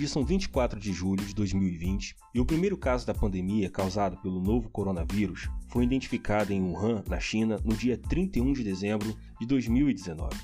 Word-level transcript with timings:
Hoje 0.00 0.08
são 0.08 0.24
24 0.24 0.80
de 0.80 0.94
julho 0.94 1.22
de 1.22 1.34
2020 1.34 2.16
e 2.34 2.40
o 2.40 2.46
primeiro 2.46 2.78
caso 2.78 3.06
da 3.06 3.12
pandemia 3.12 3.68
causado 3.68 4.16
pelo 4.22 4.40
novo 4.40 4.70
coronavírus 4.70 5.50
foi 5.68 5.84
identificado 5.84 6.54
em 6.54 6.62
Wuhan, 6.62 7.04
na 7.06 7.20
China, 7.20 7.60
no 7.62 7.76
dia 7.76 7.98
31 7.98 8.54
de 8.54 8.64
dezembro 8.64 9.14
de 9.38 9.46
2019. 9.46 10.34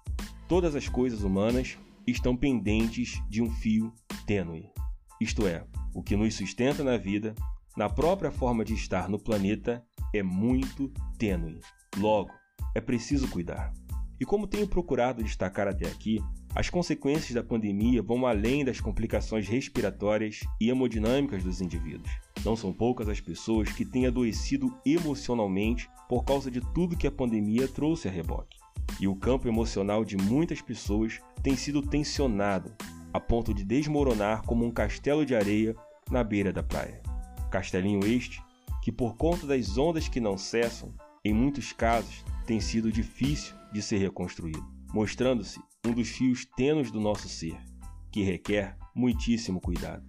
Todas 0.48 0.76
as 0.76 0.88
coisas 0.88 1.22
humanas 1.22 1.76
estão 2.06 2.36
pendentes 2.36 3.22
de 3.28 3.42
um 3.42 3.50
fio 3.50 3.92
tênue. 4.26 4.68
Isto 5.20 5.46
é, 5.46 5.64
o 5.94 6.02
que 6.02 6.16
nos 6.16 6.34
sustenta 6.34 6.82
na 6.82 6.96
vida, 6.96 7.34
na 7.76 7.88
própria 7.88 8.30
forma 8.30 8.64
de 8.64 8.74
estar 8.74 9.08
no 9.08 9.18
planeta, 9.18 9.84
é 10.12 10.22
muito 10.22 10.92
tênue. 11.18 11.60
Logo, 11.96 12.30
é 12.74 12.80
preciso 12.80 13.28
cuidar. 13.28 13.72
E 14.20 14.24
como 14.24 14.46
tenho 14.46 14.68
procurado 14.68 15.22
destacar 15.22 15.66
até 15.66 15.86
aqui, 15.86 16.20
as 16.54 16.70
consequências 16.70 17.32
da 17.32 17.42
pandemia 17.42 18.00
vão 18.00 18.26
além 18.26 18.64
das 18.64 18.80
complicações 18.80 19.48
respiratórias 19.48 20.40
e 20.60 20.70
hemodinâmicas 20.70 21.42
dos 21.42 21.60
indivíduos. 21.60 22.10
Não 22.44 22.54
são 22.54 22.72
poucas 22.72 23.08
as 23.08 23.20
pessoas 23.20 23.72
que 23.72 23.84
têm 23.84 24.06
adoecido 24.06 24.72
emocionalmente 24.86 25.88
por 26.08 26.24
causa 26.24 26.50
de 26.50 26.60
tudo 26.72 26.96
que 26.96 27.08
a 27.08 27.12
pandemia 27.12 27.66
trouxe 27.66 28.06
a 28.06 28.10
reboque. 28.10 28.56
E 29.00 29.08
o 29.08 29.16
campo 29.16 29.48
emocional 29.48 30.04
de 30.04 30.16
muitas 30.16 30.60
pessoas 30.60 31.20
tem 31.42 31.56
sido 31.56 31.82
tensionado 31.82 32.74
a 33.12 33.20
ponto 33.20 33.54
de 33.54 33.64
desmoronar 33.64 34.42
como 34.42 34.64
um 34.64 34.70
castelo 34.70 35.24
de 35.24 35.34
areia 35.34 35.76
na 36.10 36.24
beira 36.24 36.52
da 36.52 36.62
praia. 36.62 37.00
Castelinho 37.50 38.04
este 38.04 38.42
que, 38.82 38.92
por 38.92 39.16
conta 39.16 39.46
das 39.46 39.78
ondas 39.78 40.08
que 40.08 40.20
não 40.20 40.36
cessam, 40.36 40.92
em 41.24 41.32
muitos 41.32 41.72
casos 41.72 42.24
tem 42.46 42.60
sido 42.60 42.92
difícil 42.92 43.54
de 43.72 43.80
ser 43.80 43.98
reconstruído, 43.98 44.66
mostrando-se 44.92 45.58
um 45.86 45.92
dos 45.92 46.08
fios 46.08 46.44
tênues 46.44 46.90
do 46.90 47.00
nosso 47.00 47.28
ser, 47.28 47.56
que 48.10 48.22
requer 48.22 48.76
muitíssimo 48.94 49.60
cuidado. 49.60 50.04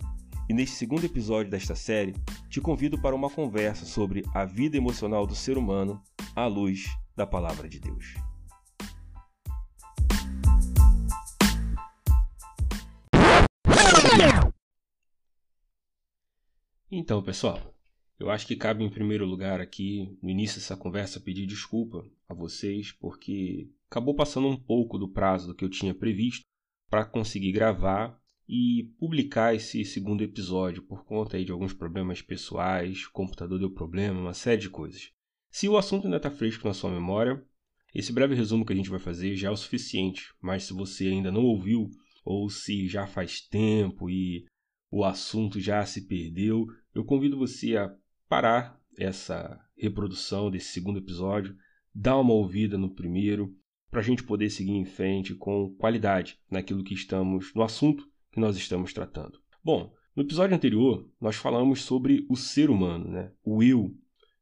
E 0.49 0.53
neste 0.53 0.75
segundo 0.75 1.05
episódio 1.05 1.49
desta 1.49 1.73
série, 1.73 2.13
te 2.49 2.59
convido 2.59 2.99
para 2.99 3.15
uma 3.15 3.29
conversa 3.29 3.85
sobre 3.85 4.23
a 4.33 4.45
vida 4.45 4.77
emocional 4.77 5.25
do 5.25 5.33
ser 5.33 5.57
humano 5.57 6.01
à 6.35 6.45
luz 6.45 6.85
da 7.15 7.25
Palavra 7.25 7.67
de 7.67 7.79
Deus. 7.79 8.13
Então, 16.97 17.21
pessoal, 17.21 17.75
eu 18.17 18.29
acho 18.29 18.47
que 18.47 18.55
cabe 18.55 18.81
em 18.81 18.89
primeiro 18.89 19.25
lugar 19.25 19.59
aqui, 19.59 20.17
no 20.23 20.29
início 20.29 20.61
dessa 20.61 20.77
conversa, 20.77 21.19
pedir 21.19 21.45
desculpa 21.45 22.09
a 22.25 22.33
vocês, 22.33 22.93
porque 22.93 23.69
acabou 23.91 24.15
passando 24.15 24.47
um 24.47 24.55
pouco 24.55 24.97
do 24.97 25.09
prazo 25.09 25.47
do 25.47 25.53
que 25.53 25.65
eu 25.65 25.69
tinha 25.69 25.93
previsto 25.93 26.45
para 26.89 27.03
conseguir 27.03 27.51
gravar 27.51 28.17
e 28.47 28.93
publicar 28.97 29.53
esse 29.53 29.83
segundo 29.83 30.23
episódio 30.23 30.83
por 30.83 31.03
conta 31.03 31.35
aí 31.35 31.43
de 31.43 31.51
alguns 31.51 31.73
problemas 31.73 32.21
pessoais, 32.21 33.03
o 33.03 33.11
computador 33.11 33.59
deu 33.59 33.71
problema, 33.71 34.17
uma 34.17 34.33
série 34.33 34.61
de 34.61 34.69
coisas. 34.69 35.11
Se 35.51 35.67
o 35.67 35.77
assunto 35.77 36.05
ainda 36.05 36.15
está 36.15 36.31
fresco 36.31 36.65
na 36.65 36.73
sua 36.73 36.91
memória, 36.91 37.43
esse 37.93 38.13
breve 38.13 38.35
resumo 38.35 38.65
que 38.65 38.71
a 38.71 38.75
gente 38.75 38.89
vai 38.89 38.99
fazer 38.99 39.35
já 39.35 39.49
é 39.49 39.51
o 39.51 39.57
suficiente, 39.57 40.33
mas 40.41 40.63
se 40.63 40.71
você 40.71 41.07
ainda 41.07 41.29
não 41.29 41.43
ouviu 41.43 41.89
ou 42.23 42.49
se 42.49 42.87
já 42.87 43.05
faz 43.05 43.41
tempo 43.41 44.09
e 44.09 44.45
o 44.89 45.03
assunto 45.03 45.59
já 45.59 45.85
se 45.85 46.07
perdeu, 46.07 46.65
eu 46.95 47.03
convido 47.03 47.37
você 47.37 47.75
a 47.75 47.93
parar 48.29 48.79
essa 48.97 49.59
reprodução 49.77 50.49
desse 50.49 50.67
segundo 50.67 50.97
episódio, 50.97 51.55
dar 51.93 52.17
uma 52.17 52.33
ouvida 52.33 52.77
no 52.77 52.89
primeiro, 52.89 53.53
para 53.91 53.99
a 53.99 54.03
gente 54.03 54.23
poder 54.23 54.49
seguir 54.49 54.71
em 54.71 54.85
frente 54.85 55.35
com 55.35 55.75
qualidade 55.75 56.39
naquilo 56.49 56.83
que 56.83 56.93
estamos, 56.93 57.53
no 57.53 57.61
assunto 57.61 58.09
que 58.31 58.39
nós 58.39 58.55
estamos 58.55 58.93
tratando. 58.93 59.39
Bom, 59.63 59.93
no 60.15 60.23
episódio 60.23 60.55
anterior 60.55 61.09
nós 61.19 61.35
falamos 61.35 61.81
sobre 61.81 62.25
o 62.29 62.35
ser 62.37 62.69
humano, 62.69 63.09
né? 63.09 63.31
o 63.43 63.61
eu 63.61 63.93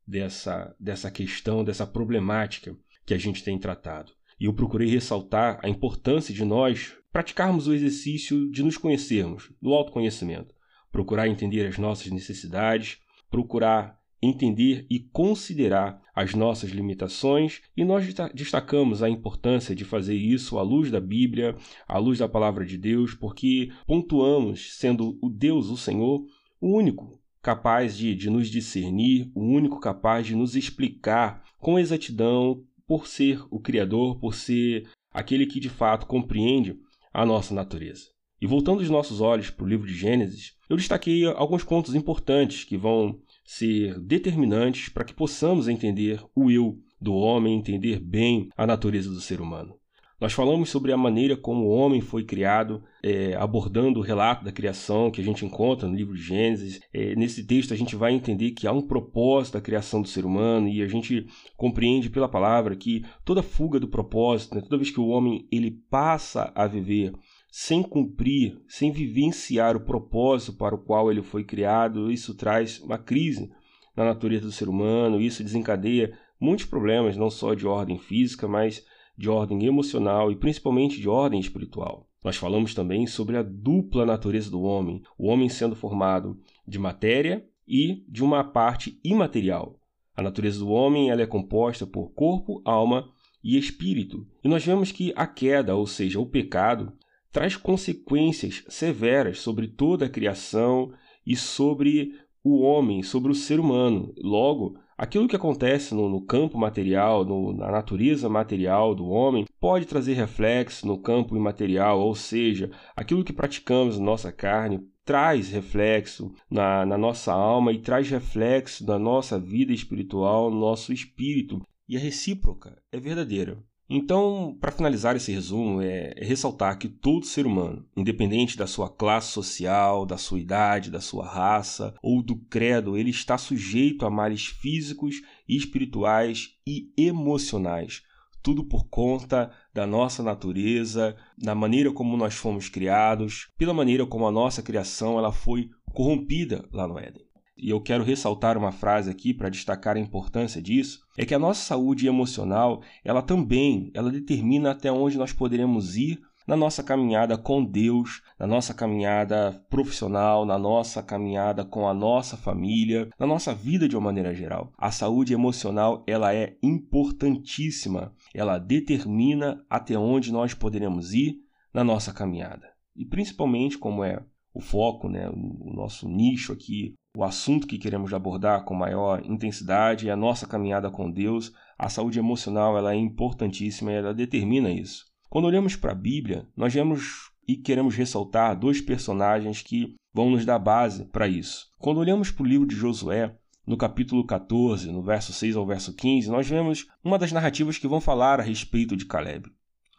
dessa, 0.05 0.75
dessa 0.79 1.09
questão, 1.09 1.63
dessa 1.63 1.87
problemática 1.87 2.77
que 3.05 3.13
a 3.13 3.17
gente 3.17 3.43
tem 3.43 3.57
tratado. 3.57 4.11
E 4.39 4.45
eu 4.45 4.53
procurei 4.53 4.87
ressaltar 4.89 5.59
a 5.63 5.69
importância 5.69 6.33
de 6.33 6.45
nós 6.45 6.95
praticarmos 7.11 7.67
o 7.67 7.73
exercício 7.73 8.49
de 8.51 8.63
nos 8.63 8.77
conhecermos, 8.77 9.51
do 9.61 9.73
autoconhecimento, 9.73 10.53
procurar 10.93 11.27
entender 11.27 11.67
as 11.67 11.79
nossas 11.79 12.11
necessidades, 12.11 12.99
procurar 13.29 13.99
entender 14.21 14.85
e 14.89 14.99
considerar 14.99 16.01
as 16.15 16.33
nossas 16.33 16.69
limitações, 16.69 17.61
e 17.75 17.83
nós 17.83 18.07
destacamos 18.33 19.03
a 19.03 19.09
importância 19.09 19.75
de 19.75 19.83
fazer 19.83 20.15
isso 20.15 20.57
à 20.57 20.61
luz 20.61 20.89
da 20.89 21.01
Bíblia, 21.01 21.57
à 21.85 21.97
luz 21.97 22.19
da 22.19 22.29
palavra 22.29 22.65
de 22.65 22.77
Deus, 22.77 23.13
porque 23.13 23.71
pontuamos, 23.85 24.77
sendo 24.77 25.17
o 25.21 25.29
Deus, 25.29 25.69
o 25.69 25.75
Senhor, 25.75 26.25
o 26.61 26.77
único 26.77 27.19
capaz 27.41 27.97
de, 27.97 28.15
de 28.15 28.29
nos 28.29 28.47
discernir, 28.47 29.29
o 29.35 29.41
único 29.41 29.79
capaz 29.79 30.27
de 30.27 30.35
nos 30.35 30.55
explicar 30.55 31.43
com 31.57 31.77
exatidão, 31.77 32.63
por 32.85 33.07
ser 33.07 33.43
o 33.49 33.59
Criador, 33.59 34.19
por 34.19 34.35
ser 34.35 34.87
aquele 35.11 35.47
que 35.47 35.59
de 35.59 35.69
fato 35.69 36.05
compreende 36.05 36.77
a 37.11 37.25
nossa 37.25 37.53
natureza. 37.53 38.12
E 38.43 38.45
voltando 38.45 38.81
os 38.81 38.89
nossos 38.89 39.21
olhos 39.21 39.49
para 39.49 39.63
o 39.63 39.67
livro 39.69 39.87
de 39.87 39.93
Gênesis, 39.93 40.51
eu 40.69 40.75
destaquei 40.75 41.25
alguns 41.25 41.63
pontos 41.63 41.95
importantes 41.95 42.65
que 42.65 42.75
vão 42.75 43.17
ser 43.45 43.97
determinantes 44.01 44.89
para 44.89 45.05
que 45.05 45.13
possamos 45.13 45.69
entender 45.69 46.21
o 46.35 46.51
eu 46.51 46.77
do 46.99 47.13
homem, 47.13 47.57
entender 47.57 48.01
bem 48.01 48.49
a 48.57 48.67
natureza 48.67 49.09
do 49.09 49.21
ser 49.21 49.39
humano. 49.39 49.75
Nós 50.19 50.33
falamos 50.33 50.69
sobre 50.69 50.91
a 50.91 50.97
maneira 50.97 51.37
como 51.37 51.65
o 51.65 51.69
homem 51.69 52.01
foi 52.01 52.25
criado, 52.25 52.83
é, 53.01 53.33
abordando 53.35 54.01
o 54.01 54.03
relato 54.03 54.43
da 54.43 54.51
criação 54.51 55.09
que 55.09 55.21
a 55.21 55.23
gente 55.23 55.45
encontra 55.45 55.87
no 55.87 55.95
livro 55.95 56.13
de 56.13 56.21
Gênesis. 56.21 56.81
É, 56.93 57.15
nesse 57.15 57.45
texto 57.45 57.73
a 57.73 57.77
gente 57.77 57.95
vai 57.95 58.13
entender 58.13 58.51
que 58.51 58.67
há 58.67 58.73
um 58.73 58.81
propósito 58.81 59.53
da 59.53 59.61
criação 59.61 60.01
do 60.01 60.07
ser 60.07 60.25
humano 60.25 60.67
e 60.67 60.81
a 60.81 60.87
gente 60.89 61.27
compreende 61.55 62.09
pela 62.09 62.27
palavra 62.27 62.75
que 62.75 63.05
toda 63.23 63.41
fuga 63.41 63.79
do 63.79 63.87
propósito, 63.87 64.55
né, 64.55 64.61
toda 64.61 64.77
vez 64.77 64.91
que 64.91 64.99
o 64.99 65.07
homem 65.07 65.47
ele 65.49 65.71
passa 65.89 66.51
a 66.53 66.67
viver 66.67 67.13
sem 67.55 67.83
cumprir, 67.83 68.59
sem 68.67 68.91
vivenciar 68.91 69.77
o 69.77 69.85
propósito 69.85 70.53
para 70.53 70.73
o 70.73 70.79
qual 70.79 71.11
ele 71.11 71.21
foi 71.21 71.43
criado, 71.43 72.11
isso 72.11 72.33
traz 72.33 72.79
uma 72.79 72.97
crise 72.97 73.51
na 73.95 74.03
natureza 74.03 74.47
do 74.47 74.51
ser 74.51 74.67
humano, 74.67 75.21
isso 75.21 75.43
desencadeia 75.43 76.17
muitos 76.39 76.65
problemas, 76.65 77.15
não 77.15 77.29
só 77.29 77.53
de 77.53 77.67
ordem 77.67 77.99
física, 77.99 78.47
mas 78.47 78.83
de 79.15 79.29
ordem 79.29 79.67
emocional 79.67 80.31
e 80.31 80.35
principalmente 80.35 80.99
de 80.99 81.07
ordem 81.07 81.39
espiritual. 81.39 82.09
Nós 82.23 82.37
falamos 82.37 82.73
também 82.73 83.05
sobre 83.05 83.37
a 83.37 83.43
dupla 83.43 84.03
natureza 84.03 84.49
do 84.49 84.63
homem, 84.63 85.03
o 85.15 85.27
homem 85.27 85.47
sendo 85.47 85.75
formado 85.75 86.35
de 86.67 86.79
matéria 86.79 87.45
e 87.67 88.03
de 88.09 88.23
uma 88.23 88.43
parte 88.43 88.99
imaterial. 89.03 89.79
A 90.17 90.23
natureza 90.23 90.57
do 90.57 90.69
homem 90.69 91.11
ela 91.11 91.21
é 91.21 91.27
composta 91.27 91.85
por 91.85 92.13
corpo, 92.13 92.63
alma 92.65 93.07
e 93.43 93.59
espírito. 93.59 94.25
E 94.43 94.47
nós 94.47 94.65
vemos 94.65 94.91
que 94.91 95.13
a 95.15 95.27
queda, 95.27 95.75
ou 95.75 95.85
seja, 95.85 96.19
o 96.19 96.25
pecado, 96.25 96.91
traz 97.33 97.57
consequências 97.57 98.63
severas 98.69 99.39
sobre 99.39 99.67
toda 99.67 100.05
a 100.05 100.09
criação 100.09 100.93
e 101.25 101.35
sobre 101.35 102.13
o 102.43 102.61
homem, 102.61 103.01
sobre 103.01 103.31
o 103.31 103.35
ser 103.35 103.59
humano. 103.59 104.13
Logo, 104.19 104.77
aquilo 104.95 105.27
que 105.27 105.35
acontece 105.35 105.95
no, 105.95 106.07
no 106.07 106.21
campo 106.21 106.59
material, 106.59 107.25
no, 107.25 107.51
na 107.51 107.71
natureza 107.71 108.29
material 108.29 108.93
do 108.93 109.07
homem, 109.07 109.45
pode 109.59 109.87
trazer 109.87 110.13
reflexo 110.13 110.85
no 110.85 110.99
campo 110.99 111.35
imaterial, 111.35 111.99
ou 111.99 112.13
seja, 112.13 112.69
aquilo 112.95 113.23
que 113.23 113.33
praticamos 113.33 113.97
na 113.97 114.05
nossa 114.05 114.31
carne 114.31 114.87
traz 115.03 115.49
reflexo 115.49 116.31
na, 116.49 116.85
na 116.85 116.97
nossa 116.97 117.33
alma 117.33 117.71
e 117.73 117.79
traz 117.79 118.09
reflexo 118.09 118.85
na 118.85 118.99
nossa 118.99 119.39
vida 119.39 119.73
espiritual, 119.73 120.51
no 120.51 120.59
nosso 120.59 120.93
espírito. 120.93 121.65
E 121.89 121.97
a 121.97 121.99
recíproca 121.99 122.77
é 122.91 122.99
verdadeira. 122.99 123.57
Então, 123.89 124.57
para 124.61 124.71
finalizar 124.71 125.15
esse 125.15 125.31
resumo, 125.31 125.81
é, 125.81 126.13
é, 126.15 126.25
ressaltar 126.25 126.77
que 126.77 126.87
todo 126.87 127.25
ser 127.25 127.45
humano, 127.45 127.85
independente 127.95 128.57
da 128.57 128.65
sua 128.65 128.89
classe 128.89 129.31
social, 129.31 130.05
da 130.05 130.17
sua 130.17 130.39
idade, 130.39 130.89
da 130.89 131.01
sua 131.01 131.27
raça 131.27 131.93
ou 132.01 132.23
do 132.23 132.37
credo, 132.45 132.97
ele 132.97 133.09
está 133.09 133.37
sujeito 133.37 134.05
a 134.05 134.09
males 134.09 134.45
físicos, 134.45 135.17
espirituais 135.47 136.55
e 136.65 136.91
emocionais. 136.97 138.01
Tudo 138.41 138.63
por 138.63 138.87
conta 138.89 139.51
da 139.73 139.85
nossa 139.85 140.23
natureza, 140.23 141.15
da 141.37 141.53
maneira 141.53 141.91
como 141.91 142.17
nós 142.17 142.35
fomos 142.35 142.69
criados, 142.69 143.49
pela 143.57 143.73
maneira 143.73 144.05
como 144.05 144.27
a 144.27 144.31
nossa 144.31 144.61
criação 144.61 145.17
ela 145.17 145.31
foi 145.31 145.69
corrompida 145.93 146.67
lá 146.71 146.87
no 146.87 146.97
Éden 146.97 147.32
e 147.57 147.69
eu 147.69 147.81
quero 147.81 148.03
ressaltar 148.03 148.57
uma 148.57 148.71
frase 148.71 149.09
aqui 149.09 149.33
para 149.33 149.49
destacar 149.49 149.95
a 149.95 149.99
importância 149.99 150.61
disso, 150.61 151.01
é 151.17 151.25
que 151.25 151.33
a 151.33 151.39
nossa 151.39 151.61
saúde 151.61 152.07
emocional, 152.07 152.81
ela 153.03 153.21
também, 153.21 153.91
ela 153.93 154.11
determina 154.11 154.71
até 154.71 154.91
onde 154.91 155.17
nós 155.17 155.31
poderemos 155.31 155.95
ir 155.95 156.19
na 156.47 156.57
nossa 156.57 156.83
caminhada 156.83 157.37
com 157.37 157.63
Deus, 157.63 158.21
na 158.37 158.45
nossa 158.45 158.73
caminhada 158.73 159.63
profissional, 159.69 160.45
na 160.45 160.57
nossa 160.59 161.01
caminhada 161.01 161.63
com 161.63 161.87
a 161.87 161.93
nossa 161.93 162.35
família, 162.35 163.09
na 163.17 163.25
nossa 163.25 163.53
vida 163.53 163.87
de 163.87 163.95
uma 163.95 164.03
maneira 164.03 164.33
geral. 164.33 164.73
A 164.77 164.91
saúde 164.91 165.33
emocional, 165.33 166.03
ela 166.05 166.33
é 166.33 166.57
importantíssima. 166.61 168.13
Ela 168.33 168.57
determina 168.57 169.63
até 169.69 169.97
onde 169.97 170.31
nós 170.31 170.53
poderemos 170.53 171.13
ir 171.13 171.37
na 171.73 171.83
nossa 171.83 172.13
caminhada. 172.13 172.67
E 172.95 173.05
principalmente 173.05 173.77
como 173.77 174.03
é 174.03 174.21
o 174.53 174.59
foco, 174.59 175.09
né, 175.09 175.29
o 175.29 175.73
nosso 175.73 176.07
nicho 176.07 176.53
aqui, 176.53 176.93
o 177.15 177.23
assunto 177.23 177.67
que 177.67 177.77
queremos 177.77 178.11
abordar 178.11 178.63
com 178.63 178.73
maior 178.73 179.23
intensidade 179.23 180.09
é 180.09 180.11
a 180.11 180.17
nossa 180.17 180.47
caminhada 180.47 180.89
com 180.89 181.11
Deus. 181.11 181.53
A 181.77 181.87
saúde 181.87 182.17
emocional 182.17 182.75
ela 182.75 182.93
é 182.93 182.95
importantíssima 182.95 183.91
e 183.91 183.95
ela 183.95 184.13
determina 184.13 184.71
isso. 184.71 185.05
Quando 185.29 185.45
olhamos 185.45 185.75
para 185.75 185.91
a 185.91 185.95
Bíblia, 185.95 186.47
nós 186.57 186.73
vemos 186.73 187.31
e 187.47 187.55
queremos 187.55 187.95
ressaltar 187.95 188.57
dois 188.57 188.81
personagens 188.81 189.61
que 189.61 189.95
vão 190.11 190.31
nos 190.31 190.43
dar 190.43 190.57
base 190.57 191.05
para 191.05 191.27
isso. 191.27 191.67
Quando 191.77 191.99
olhamos 191.99 192.31
para 192.31 192.43
o 192.43 192.47
livro 192.47 192.67
de 192.67 192.75
Josué, 192.75 193.35
no 193.65 193.77
capítulo 193.77 194.25
14, 194.25 194.91
no 194.91 195.03
verso 195.03 195.31
6 195.33 195.55
ao 195.55 195.67
verso 195.67 195.93
15, 195.95 196.29
nós 196.31 196.47
vemos 196.47 196.87
uma 197.03 197.19
das 197.19 197.31
narrativas 197.31 197.77
que 197.77 197.87
vão 197.87 198.01
falar 198.01 198.39
a 198.39 198.43
respeito 198.43 198.95
de 198.95 199.05
Caleb. 199.05 199.49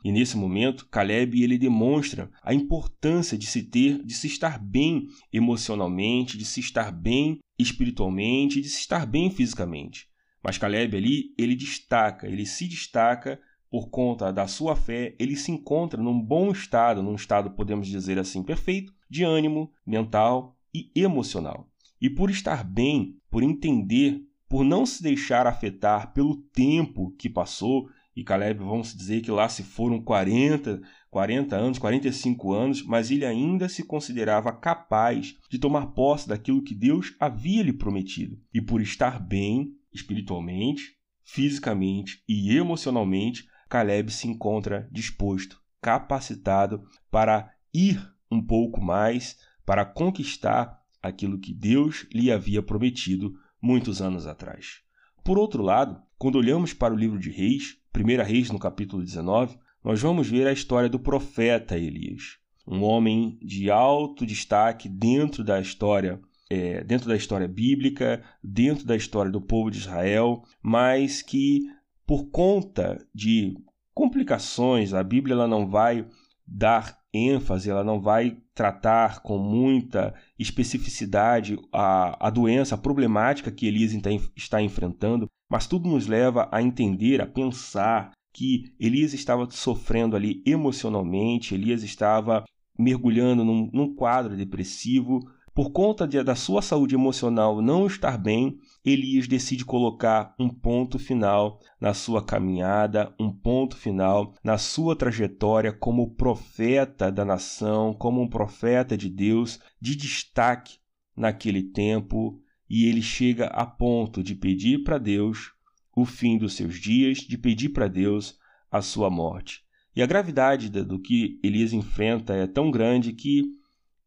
E 0.04 0.12
nesse 0.12 0.36
momento, 0.36 0.86
Caleb 0.90 1.42
ele 1.42 1.56
demonstra 1.56 2.30
a 2.42 2.52
importância 2.52 3.38
de 3.38 3.46
se 3.46 3.62
ter, 3.62 4.04
de 4.04 4.12
se 4.12 4.26
estar 4.26 4.62
bem 4.62 5.06
emocionalmente, 5.32 6.36
de 6.36 6.44
se 6.44 6.60
estar 6.60 6.92
bem 6.92 7.38
espiritualmente, 7.58 8.60
de 8.60 8.68
se 8.68 8.80
estar 8.80 9.06
bem 9.06 9.30
fisicamente. 9.30 10.06
Mas 10.42 10.58
Caleb 10.58 10.94
ali, 10.94 11.34
ele 11.38 11.56
destaca, 11.56 12.26
ele 12.26 12.44
se 12.44 12.68
destaca 12.68 13.40
por 13.70 13.88
conta 13.88 14.30
da 14.30 14.46
sua 14.46 14.76
fé, 14.76 15.16
ele 15.18 15.34
se 15.36 15.50
encontra 15.50 16.02
num 16.02 16.20
bom 16.20 16.52
estado, 16.52 17.02
num 17.02 17.14
estado, 17.14 17.52
podemos 17.52 17.88
dizer 17.88 18.18
assim, 18.18 18.42
perfeito, 18.42 18.92
de 19.08 19.24
ânimo 19.24 19.72
mental 19.86 20.54
e 20.74 20.90
emocional. 20.94 21.66
E 21.98 22.10
por 22.10 22.30
estar 22.30 22.62
bem, 22.62 23.16
por 23.30 23.42
entender, 23.42 24.20
por 24.46 24.64
não 24.64 24.84
se 24.84 25.02
deixar 25.02 25.46
afetar 25.46 26.12
pelo 26.12 26.36
tempo 26.52 27.14
que 27.18 27.30
passou, 27.30 27.88
e 28.16 28.22
Caleb, 28.22 28.60
vamos 28.60 28.94
dizer 28.94 29.20
que 29.22 29.30
lá 29.30 29.48
se 29.48 29.62
foram 29.62 30.00
40, 30.00 30.80
40 31.10 31.56
anos, 31.56 31.78
45 31.78 32.52
anos, 32.52 32.82
mas 32.82 33.10
ele 33.10 33.24
ainda 33.24 33.68
se 33.68 33.84
considerava 33.84 34.52
capaz 34.52 35.36
de 35.50 35.58
tomar 35.58 35.88
posse 35.88 36.28
daquilo 36.28 36.62
que 36.62 36.74
Deus 36.74 37.14
havia 37.18 37.62
lhe 37.62 37.72
prometido. 37.72 38.40
E 38.52 38.60
por 38.60 38.80
estar 38.80 39.18
bem 39.20 39.74
espiritualmente, 39.92 40.96
fisicamente 41.24 42.22
e 42.28 42.56
emocionalmente, 42.56 43.48
Caleb 43.68 44.12
se 44.12 44.28
encontra 44.28 44.88
disposto, 44.92 45.60
capacitado 45.80 46.84
para 47.10 47.50
ir 47.72 48.00
um 48.30 48.40
pouco 48.40 48.80
mais, 48.80 49.38
para 49.66 49.84
conquistar 49.84 50.80
aquilo 51.02 51.38
que 51.38 51.52
Deus 51.52 52.06
lhe 52.12 52.30
havia 52.30 52.62
prometido 52.62 53.34
muitos 53.60 54.00
anos 54.00 54.26
atrás. 54.26 54.82
Por 55.24 55.38
outro 55.38 55.62
lado, 55.62 56.02
quando 56.18 56.36
olhamos 56.36 56.72
para 56.72 56.92
o 56.92 56.96
livro 56.96 57.18
de 57.18 57.30
Reis, 57.30 57.78
1 57.96 58.24
Reis, 58.24 58.50
no 58.50 58.58
capítulo 58.58 59.04
19, 59.04 59.56
nós 59.84 60.00
vamos 60.00 60.28
ver 60.28 60.48
a 60.48 60.52
história 60.52 60.88
do 60.88 60.98
profeta 60.98 61.78
Elias, 61.78 62.38
um 62.66 62.82
homem 62.82 63.38
de 63.40 63.70
alto 63.70 64.26
destaque 64.26 64.88
dentro 64.88 65.44
da 65.44 65.60
história, 65.60 66.20
é, 66.50 66.82
dentro 66.82 67.08
da 67.08 67.14
história 67.14 67.46
bíblica, 67.46 68.20
dentro 68.42 68.84
da 68.84 68.96
história 68.96 69.30
do 69.30 69.40
povo 69.40 69.70
de 69.70 69.78
Israel, 69.78 70.42
mas 70.60 71.22
que 71.22 71.60
por 72.04 72.30
conta 72.30 72.98
de 73.14 73.56
complicações, 73.94 74.92
a 74.92 75.04
Bíblia 75.04 75.34
ela 75.34 75.46
não 75.46 75.68
vai 75.68 76.04
dar 76.44 76.98
ênfase, 77.12 77.70
ela 77.70 77.84
não 77.84 78.00
vai 78.00 78.38
tratar 78.52 79.22
com 79.22 79.38
muita 79.38 80.12
especificidade 80.36 81.56
a, 81.72 82.26
a 82.26 82.28
doença, 82.28 82.74
a 82.74 82.78
problemática 82.78 83.52
que 83.52 83.68
Elias 83.68 83.92
está 84.36 84.60
enfrentando, 84.60 85.30
mas 85.54 85.68
tudo 85.68 85.88
nos 85.88 86.08
leva 86.08 86.48
a 86.50 86.60
entender, 86.60 87.20
a 87.22 87.26
pensar 87.28 88.10
que 88.34 88.74
Elias 88.76 89.14
estava 89.14 89.48
sofrendo 89.48 90.16
ali 90.16 90.42
emocionalmente, 90.44 91.54
Elias 91.54 91.84
estava 91.84 92.44
mergulhando 92.76 93.44
num, 93.44 93.70
num 93.72 93.94
quadro 93.94 94.36
depressivo. 94.36 95.20
Por 95.54 95.70
conta 95.70 96.08
de, 96.08 96.20
da 96.24 96.34
sua 96.34 96.60
saúde 96.60 96.96
emocional 96.96 97.62
não 97.62 97.86
estar 97.86 98.18
bem, 98.18 98.58
Elias 98.84 99.28
decide 99.28 99.64
colocar 99.64 100.34
um 100.40 100.48
ponto 100.48 100.98
final 100.98 101.60
na 101.80 101.94
sua 101.94 102.20
caminhada, 102.20 103.14
um 103.16 103.30
ponto 103.30 103.76
final 103.76 104.34
na 104.42 104.58
sua 104.58 104.96
trajetória 104.96 105.72
como 105.72 106.16
profeta 106.16 107.12
da 107.12 107.24
nação, 107.24 107.94
como 107.94 108.20
um 108.20 108.28
profeta 108.28 108.96
de 108.98 109.08
Deus 109.08 109.60
de 109.80 109.94
destaque 109.94 110.78
naquele 111.16 111.62
tempo, 111.62 112.42
e 112.68 112.86
ele 112.86 113.02
chega 113.02 113.46
a 113.46 113.66
ponto 113.66 114.22
de 114.22 114.34
pedir 114.34 114.82
para 114.84 114.98
Deus 114.98 115.52
o 115.94 116.04
fim 116.04 116.38
dos 116.38 116.54
seus 116.54 116.80
dias, 116.80 117.18
de 117.18 117.38
pedir 117.38 117.70
para 117.70 117.88
Deus 117.88 118.38
a 118.70 118.82
sua 118.82 119.08
morte. 119.08 119.62
E 119.94 120.02
a 120.02 120.06
gravidade 120.06 120.68
do 120.68 120.98
que 120.98 121.38
Elias 121.42 121.72
enfrenta 121.72 122.34
é 122.34 122.46
tão 122.46 122.70
grande 122.70 123.12
que 123.12 123.44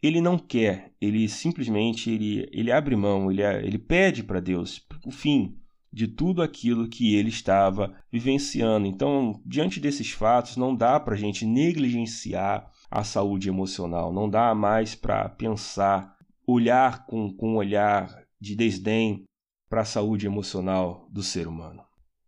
ele 0.02 0.22
não 0.22 0.38
quer, 0.38 0.94
ele 1.02 1.28
simplesmente 1.28 2.12
ele, 2.12 2.48
ele 2.52 2.72
abre 2.72 2.96
mão, 2.96 3.32
ele, 3.32 3.42
ele 3.42 3.78
pede 3.78 4.24
para 4.24 4.40
Deus 4.40 4.86
o 5.06 5.12
fim 5.12 5.58
de 5.92 6.08
tudo 6.08 6.42
aquilo 6.42 6.88
que 6.88 7.16
ele 7.16 7.30
estava 7.30 7.96
vivenciando. 8.12 8.86
Então, 8.86 9.42
diante 9.46 9.80
desses 9.80 10.12
fatos, 10.12 10.58
não 10.58 10.76
dá 10.76 11.00
para 11.00 11.16
a 11.16 11.18
gente 11.18 11.46
negligenciar 11.46 12.70
a 12.92 13.04
saúde 13.04 13.50
emocional, 13.50 14.14
não 14.14 14.30
dá 14.30 14.54
mais 14.54 14.94
para 14.94 15.28
pensar, 15.30 16.16
olhar 16.46 17.06
com, 17.06 17.34
com 17.34 17.54
um 17.54 17.56
olhar 17.56 18.27
de 18.40 18.56
desdém 18.56 19.24
para 19.70 19.82
a 19.82 19.86
saúde 19.86 20.26
emocional 20.26 21.08
do 21.12 21.22
ser 21.22 21.48
humano. 21.48 21.84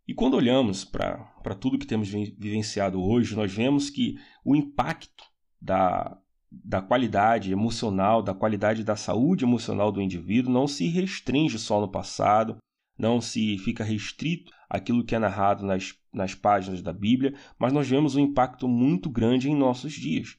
E 0.08 0.13
quando 0.13 0.34
olhamos 0.34 0.84
para 0.84 1.56
tudo 1.60 1.78
que 1.78 1.86
temos 1.86 2.10
vivenciado 2.10 3.00
hoje, 3.00 3.36
nós 3.36 3.54
vemos 3.54 3.92
que 3.92 4.18
o 4.44 4.56
impacto 4.56 5.24
da, 5.62 6.18
da 6.51 6.82
qualidade 6.82 7.51
emocional, 7.51 8.24
da 8.24 8.34
qualidade 8.34 8.84
da 8.84 8.96
saúde 8.96 9.46
emocional 9.46 9.92
do 9.92 10.01
indivíduo 10.01 10.51
não 10.51 10.68
se 10.68 10.88
restringe 10.88 11.60
só 11.60 11.80
no 11.80 11.88
passado, 11.88 12.58
não 12.98 13.22
se 13.22 13.60
fica 13.60 13.84
restrito 13.84 14.51
àquilo 14.68 15.04
que 15.04 15.13
é 15.13 15.20
narrado 15.20 15.63
nas, 15.63 15.96
nas 16.12 16.34
páginas 16.34 16.82
da 16.82 16.92
Bíblia, 16.92 17.36
mas 17.60 17.72
nós 17.72 17.88
vemos 17.88 18.16
um 18.16 18.20
impacto 18.20 18.68
muito 18.68 19.12
grande 19.12 19.48
em 19.48 19.56
nossos 19.56 19.94
dias. 19.94 20.38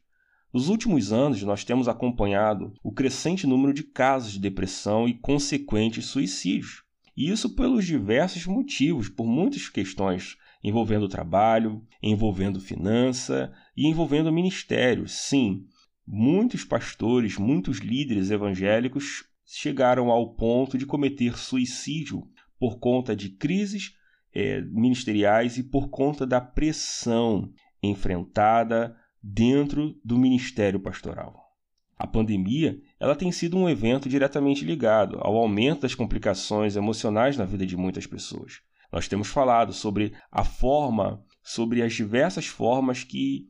Nos 0.53 0.69
últimos 0.69 1.13
anos, 1.13 1.43
nós 1.43 1.65
temos 1.65 1.87
acompanhado 1.87 2.73
o 2.83 2.91
crescente 2.91 3.47
número 3.47 3.73
de 3.73 3.85
casos 3.85 4.33
de 4.33 4.41
depressão 4.41 5.09
e 5.09 5.15
consequentes 5.15 6.07
suicídios. 6.07 6.83
E 7.17 7.31
isso 7.31 7.55
pelos 7.55 7.87
diversos 7.87 8.47
motivos, 8.47 9.09
por 9.09 9.27
muitas 9.27 9.69
questões 9.69 10.37
envolvendo 10.63 11.09
trabalho, 11.09 11.83
envolvendo 12.03 12.61
finança 12.61 13.53
e 13.77 13.87
envolvendo 13.87 14.33
ministério. 14.33 15.09
Sim, 15.09 15.65
muitos 16.07 16.65
pastores, 16.65 17.39
muitos 17.39 17.79
líderes 17.79 18.31
evangélicos 18.31 19.25
chegaram 19.45 20.11
ao 20.11 20.35
ponto 20.35 20.77
de 20.77 20.87
cometer 20.87 21.39
suicídio 21.39 22.23
por 22.59 22.79
conta 22.79 23.17
de 23.17 23.31
crises 23.31 23.95
é, 24.35 24.61
ministeriais 24.63 25.57
e 25.59 25.63
por 25.63 25.89
conta 25.89 26.27
da 26.27 26.41
pressão 26.41 27.53
enfrentada 27.83 28.97
dentro 29.23 29.99
do 30.05 30.19
ministério 30.19 30.81
pastoral. 30.81 31.51
A 31.99 32.07
pandemia 32.07 32.81
ela 32.99 33.15
tem 33.15 33.31
sido 33.31 33.59
um 33.59 33.69
evento 33.69 34.09
diretamente 34.09 34.65
ligado 34.65 35.19
ao 35.21 35.37
aumento 35.37 35.83
das 35.83 35.95
complicações 35.95 36.75
emocionais 36.75 37.37
na 37.37 37.45
vida 37.45 37.67
de 37.67 37.77
muitas 37.77 38.07
pessoas. 38.07 38.61
Nós 38.91 39.07
temos 39.07 39.29
falado 39.29 39.73
sobre 39.73 40.15
a 40.33 40.43
forma, 40.43 41.23
sobre 41.43 41.83
as 41.83 41.93
diversas 41.93 42.47
formas 42.47 43.05
que 43.05 43.47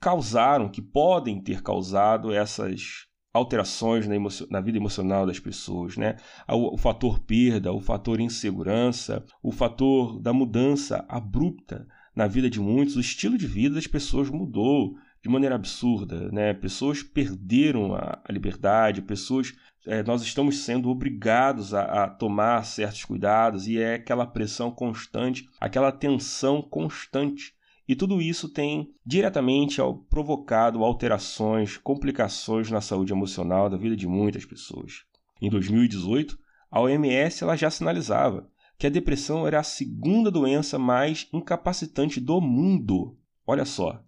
causaram, 0.00 0.68
que 0.68 0.82
podem 0.82 1.40
ter 1.40 1.62
causado 1.62 2.32
essas 2.32 3.06
alterações 3.32 4.06
na, 4.06 4.16
na, 4.50 4.60
vida 4.60 4.76
emocional 4.76 5.24
das 5.24 5.38
pessoas, 5.38 5.96
né? 5.96 6.16
O, 6.48 6.74
o, 6.74 6.76
fator 6.76 7.20
perda, 7.20 7.72
o 7.72 7.80
fator 7.80 8.20
insegurança, 8.20 9.24
o 9.42 9.50
fator 9.50 10.20
da 10.20 10.32
mudança 10.32 11.04
abrupta 11.08 11.86
na 12.14 12.26
vida 12.26 12.50
de 12.50 12.60
muitos, 12.60 12.96
o 12.96 13.00
estilo 13.00 13.38
de 13.38 13.46
vida 13.46 13.76
das 13.76 13.86
pessoas 13.86 14.28
mudou 14.28 14.96
de 15.22 15.28
maneira 15.28 15.54
absurda, 15.54 16.30
né? 16.32 16.52
Pessoas 16.52 17.02
perderam 17.02 17.94
a, 17.94 18.20
a 18.24 18.32
liberdade, 18.32 19.00
pessoas 19.00 19.54
é, 19.86 20.02
nós 20.02 20.22
estamos 20.22 20.58
sendo 20.58 20.88
obrigados 20.90 21.74
a, 21.74 22.04
a, 22.04 22.08
tomar 22.08 22.64
certos 22.64 23.04
cuidados 23.04 23.66
e 23.66 23.78
é 23.78 23.94
aquela 23.94 24.26
pressão 24.26 24.70
constante, 24.70 25.48
aquela 25.60 25.90
tensão 25.90 26.62
constante 26.62 27.54
e 27.86 27.96
tudo 27.96 28.22
isso 28.22 28.48
tem 28.48 28.92
diretamente 29.04 29.80
provocado 30.08 30.84
alterações, 30.84 31.76
complicações 31.76 32.70
na 32.70 32.80
saúde 32.80 33.12
emocional 33.12 33.68
da 33.68 33.76
vida 33.76 33.96
de 33.96 34.06
muitas 34.06 34.44
pessoas. 34.44 35.04
Em 35.40 35.50
2018, 35.50 36.38
a 36.70 36.80
OMS 36.80 37.42
ela 37.42 37.56
já 37.56 37.70
sinalizava 37.70 38.48
que 38.78 38.86
a 38.86 38.90
depressão 38.90 39.46
era 39.46 39.60
a 39.60 39.64
segunda 39.64 40.30
doença 40.30 40.78
mais 40.78 41.28
incapacitante 41.32 42.20
do 42.20 42.40
mundo. 42.40 43.16
Olha 43.46 43.64
só, 43.64 44.02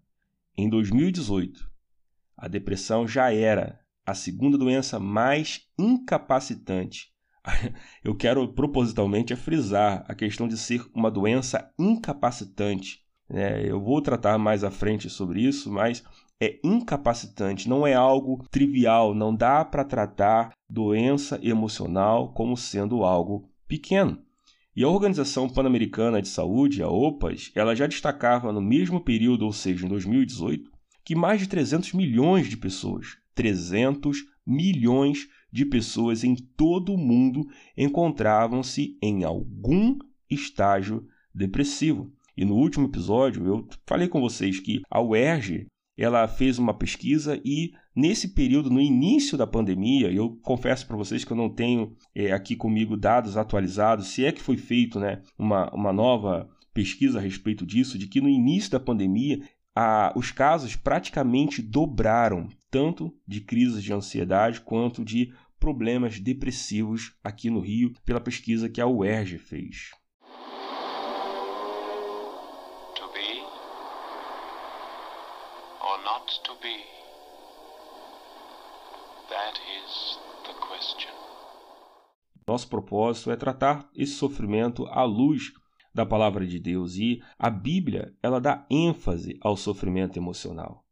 em 0.56 0.68
2018, 0.68 1.70
a 2.36 2.48
depressão 2.48 3.06
já 3.06 3.32
era 3.32 3.80
a 4.06 4.14
segunda 4.14 4.58
doença 4.58 4.98
mais 4.98 5.62
incapacitante. 5.78 7.12
Eu 8.02 8.14
quero 8.14 8.46
propositalmente 8.52 9.34
frisar 9.36 10.04
a 10.08 10.14
questão 10.14 10.48
de 10.48 10.56
ser 10.58 10.84
uma 10.94 11.10
doença 11.10 11.72
incapacitante 11.78 13.04
né? 13.28 13.68
Eu 13.68 13.80
vou 13.80 14.00
tratar 14.02 14.38
mais 14.38 14.64
à 14.64 14.70
frente 14.70 15.08
sobre 15.08 15.42
isso, 15.42 15.70
mas 15.70 16.04
é 16.40 16.58
incapacitante, 16.62 17.68
não 17.68 17.86
é 17.86 17.94
algo 17.94 18.44
trivial, 18.50 19.14
não 19.14 19.34
dá 19.34 19.64
para 19.64 19.84
tratar 19.84 20.52
doença 20.68 21.38
emocional 21.42 22.32
como 22.32 22.56
sendo 22.56 23.04
algo 23.04 23.48
pequeno. 23.66 24.22
E 24.76 24.82
a 24.82 24.88
Organização 24.88 25.48
Pan-Americana 25.48 26.20
de 26.20 26.26
Saúde, 26.26 26.82
a 26.82 26.88
OPAS, 26.88 27.52
ela 27.54 27.76
já 27.76 27.86
destacava 27.86 28.52
no 28.52 28.60
mesmo 28.60 29.00
período, 29.00 29.44
ou 29.44 29.52
seja, 29.52 29.86
em 29.86 29.88
2018, 29.88 30.68
que 31.04 31.14
mais 31.14 31.40
de 31.40 31.48
300 31.48 31.92
milhões 31.92 32.48
de 32.48 32.56
pessoas, 32.56 33.16
300 33.36 34.24
milhões 34.44 35.28
de 35.52 35.64
pessoas 35.64 36.24
em 36.24 36.34
todo 36.34 36.92
o 36.92 36.98
mundo 36.98 37.46
encontravam-se 37.76 38.98
em 39.00 39.22
algum 39.22 39.96
estágio 40.28 41.06
depressivo. 41.32 42.12
E 42.36 42.44
no 42.44 42.56
último 42.56 42.86
episódio 42.86 43.46
eu 43.46 43.68
falei 43.86 44.08
com 44.08 44.20
vocês 44.20 44.58
que 44.58 44.82
a 44.90 45.00
UERJ 45.00 45.66
ela 45.96 46.26
fez 46.26 46.58
uma 46.58 46.74
pesquisa 46.74 47.40
e 47.44 47.72
nesse 47.94 48.28
período, 48.28 48.70
no 48.70 48.80
início 48.80 49.36
da 49.36 49.46
pandemia, 49.46 50.10
eu 50.10 50.36
confesso 50.42 50.86
para 50.86 50.96
vocês 50.96 51.24
que 51.24 51.32
eu 51.32 51.36
não 51.36 51.48
tenho 51.48 51.94
é, 52.14 52.32
aqui 52.32 52.56
comigo 52.56 52.96
dados 52.96 53.36
atualizados, 53.36 54.08
se 54.08 54.24
é 54.24 54.32
que 54.32 54.42
foi 54.42 54.56
feito 54.56 54.98
né, 54.98 55.22
uma, 55.38 55.70
uma 55.74 55.92
nova 55.92 56.48
pesquisa 56.72 57.18
a 57.18 57.22
respeito 57.22 57.64
disso, 57.64 57.98
de 57.98 58.06
que 58.06 58.20
no 58.20 58.28
início 58.28 58.70
da 58.70 58.80
pandemia 58.80 59.40
a, 59.74 60.12
os 60.16 60.30
casos 60.30 60.76
praticamente 60.76 61.62
dobraram, 61.62 62.48
tanto 62.70 63.14
de 63.26 63.40
crises 63.40 63.82
de 63.82 63.92
ansiedade 63.92 64.60
quanto 64.60 65.04
de 65.04 65.32
problemas 65.58 66.18
depressivos 66.18 67.14
aqui 67.22 67.48
no 67.48 67.60
Rio, 67.60 67.92
pela 68.04 68.20
pesquisa 68.20 68.68
que 68.68 68.80
a 68.80 68.86
UERJ 68.86 69.38
fez. 69.38 69.90
to 76.42 76.52
be? 76.60 76.76
That 79.30 79.54
is 79.54 80.18
the 80.46 80.54
question. 80.60 81.12
Nosso 82.46 82.68
propósito 82.68 83.30
é 83.30 83.36
tratar 83.36 83.88
esse 83.94 84.12
sofrimento 84.12 84.86
à 84.86 85.02
luz 85.04 85.52
da 85.94 86.04
palavra 86.04 86.46
de 86.46 86.58
Deus 86.58 86.96
e 86.96 87.22
a 87.38 87.48
Bíblia, 87.48 88.12
ela 88.22 88.40
dá 88.40 88.66
ênfase 88.68 89.38
ao 89.40 89.56
sofrimento 89.56 90.18
emocional. 90.18 90.84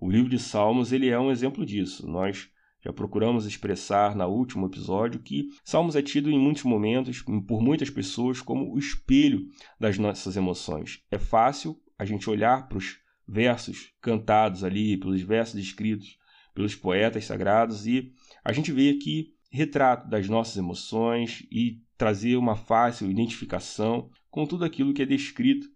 O 0.00 0.10
livro 0.10 0.30
de 0.30 0.38
Salmos, 0.38 0.92
ele 0.92 1.08
é 1.08 1.18
um 1.18 1.30
exemplo 1.30 1.64
disso. 1.64 2.08
Nós 2.08 2.50
já 2.82 2.92
procuramos 2.92 3.46
expressar 3.46 4.16
no 4.16 4.26
último 4.26 4.66
episódio 4.66 5.20
que 5.20 5.48
Salmos 5.62 5.94
é 5.94 6.02
tido 6.02 6.30
em 6.30 6.38
muitos 6.38 6.64
momentos, 6.64 7.22
por 7.46 7.60
muitas 7.60 7.90
pessoas, 7.90 8.40
como 8.40 8.72
o 8.72 8.78
espelho 8.78 9.46
das 9.78 9.98
nossas 9.98 10.36
emoções. 10.36 11.02
É 11.10 11.18
fácil 11.18 11.78
a 11.98 12.04
gente 12.04 12.28
olhar 12.28 12.68
para 12.68 12.78
os 12.78 12.98
versos 13.28 13.92
cantados 14.00 14.64
ali, 14.64 14.96
pelos 14.96 15.20
versos 15.20 15.60
escritos 15.60 16.18
pelos 16.56 16.74
poetas 16.74 17.26
sagrados, 17.26 17.86
e 17.86 18.10
a 18.42 18.50
gente 18.50 18.72
vê 18.72 18.88
aqui 18.88 19.35
retrato 19.56 20.08
das 20.08 20.28
nossas 20.28 20.56
emoções 20.56 21.46
e 21.50 21.80
trazer 21.96 22.36
uma 22.36 22.54
fácil 22.54 23.10
identificação 23.10 24.10
com 24.30 24.46
tudo 24.46 24.64
aquilo 24.64 24.92
que 24.92 25.02
é 25.02 25.06
descrito 25.06 25.66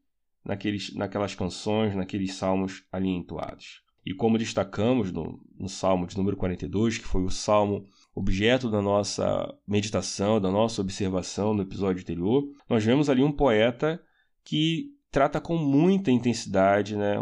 naqueles, 0.44 0.94
naquelas 0.94 1.34
canções, 1.34 1.94
naqueles 1.94 2.34
salmos 2.34 2.84
ali 2.92 3.08
entoados. 3.08 3.82
E 4.04 4.14
como 4.14 4.38
destacamos 4.38 5.12
no, 5.12 5.40
no 5.58 5.68
salmo 5.68 6.06
de 6.06 6.16
número 6.16 6.36
42, 6.36 6.98
que 6.98 7.04
foi 7.04 7.22
o 7.22 7.30
salmo 7.30 7.84
objeto 8.14 8.70
da 8.70 8.80
nossa 8.80 9.54
meditação, 9.66 10.40
da 10.40 10.50
nossa 10.50 10.80
observação 10.80 11.54
no 11.54 11.62
episódio 11.62 12.02
anterior, 12.02 12.44
nós 12.68 12.84
vemos 12.84 13.08
ali 13.08 13.22
um 13.22 13.32
poeta 13.32 14.02
que 14.44 14.90
trata 15.10 15.40
com 15.40 15.56
muita 15.56 16.10
intensidade 16.10 16.96
né, 16.96 17.16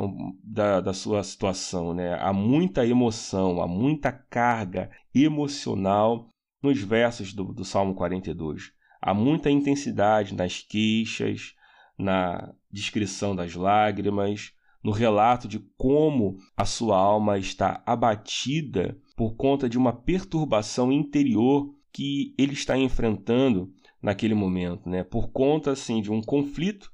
da, 0.45 0.81
da 0.81 0.93
sua 0.93 1.23
situação. 1.23 1.95
Né? 1.95 2.15
Há 2.21 2.33
muita 2.33 2.87
emoção, 2.87 3.61
há 3.61 3.67
muita 3.67 4.13
carga 4.13 4.91
emocional 5.15 6.29
nos 6.63 6.81
versos 6.83 7.33
do, 7.33 7.45
do 7.53 7.65
Salmo 7.65 7.95
42. 7.95 8.73
Há 9.01 9.15
muita 9.15 9.51
intensidade 9.51 10.35
nas 10.35 10.61
queixas, 10.61 11.55
na 11.97 12.53
descrição 12.71 13.35
das 13.35 13.55
lágrimas, 13.55 14.53
no 14.83 14.91
relato 14.91 15.49
de 15.49 15.59
como 15.77 16.39
a 16.57 16.65
sua 16.65 16.97
alma 16.97 17.39
está 17.39 17.83
abatida 17.85 18.97
por 19.17 19.35
conta 19.35 19.69
de 19.69 19.77
uma 19.77 19.93
perturbação 19.93 20.93
interior 20.93 21.75
que 21.93 22.35
ele 22.39 22.53
está 22.53 22.77
enfrentando 22.77 23.73
naquele 24.01 24.35
momento, 24.35 24.89
né? 24.89 25.03
Por 25.03 25.31
conta 25.31 25.73
assim 25.73 26.01
de 26.01 26.11
um 26.11 26.23
conflito 26.23 26.93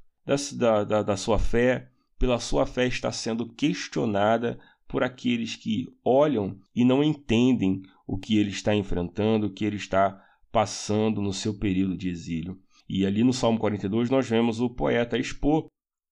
da, 0.56 0.84
da, 0.84 1.02
da 1.02 1.16
sua 1.16 1.38
fé, 1.38 1.90
pela 2.18 2.38
sua 2.40 2.64
fé 2.64 2.86
está 2.86 3.12
sendo 3.12 3.46
questionada 3.46 4.58
por 4.88 5.02
aqueles 5.02 5.56
que 5.56 5.86
olham 6.02 6.58
e 6.74 6.84
não 6.84 7.04
entendem 7.04 7.82
o 8.06 8.18
que 8.18 8.38
ele 8.38 8.50
está 8.50 8.74
enfrentando, 8.74 9.46
o 9.46 9.52
que 9.52 9.64
ele 9.64 9.76
está 9.76 10.20
passando 10.52 11.20
no 11.20 11.32
seu 11.32 11.58
período 11.58 11.96
de 11.96 12.08
exílio. 12.08 12.58
E 12.88 13.04
ali 13.06 13.24
no 13.24 13.32
Salmo 13.32 13.58
42 13.58 14.10
nós 14.10 14.28
vemos 14.28 14.60
o 14.60 14.70
poeta 14.70 15.18
expor 15.18 15.66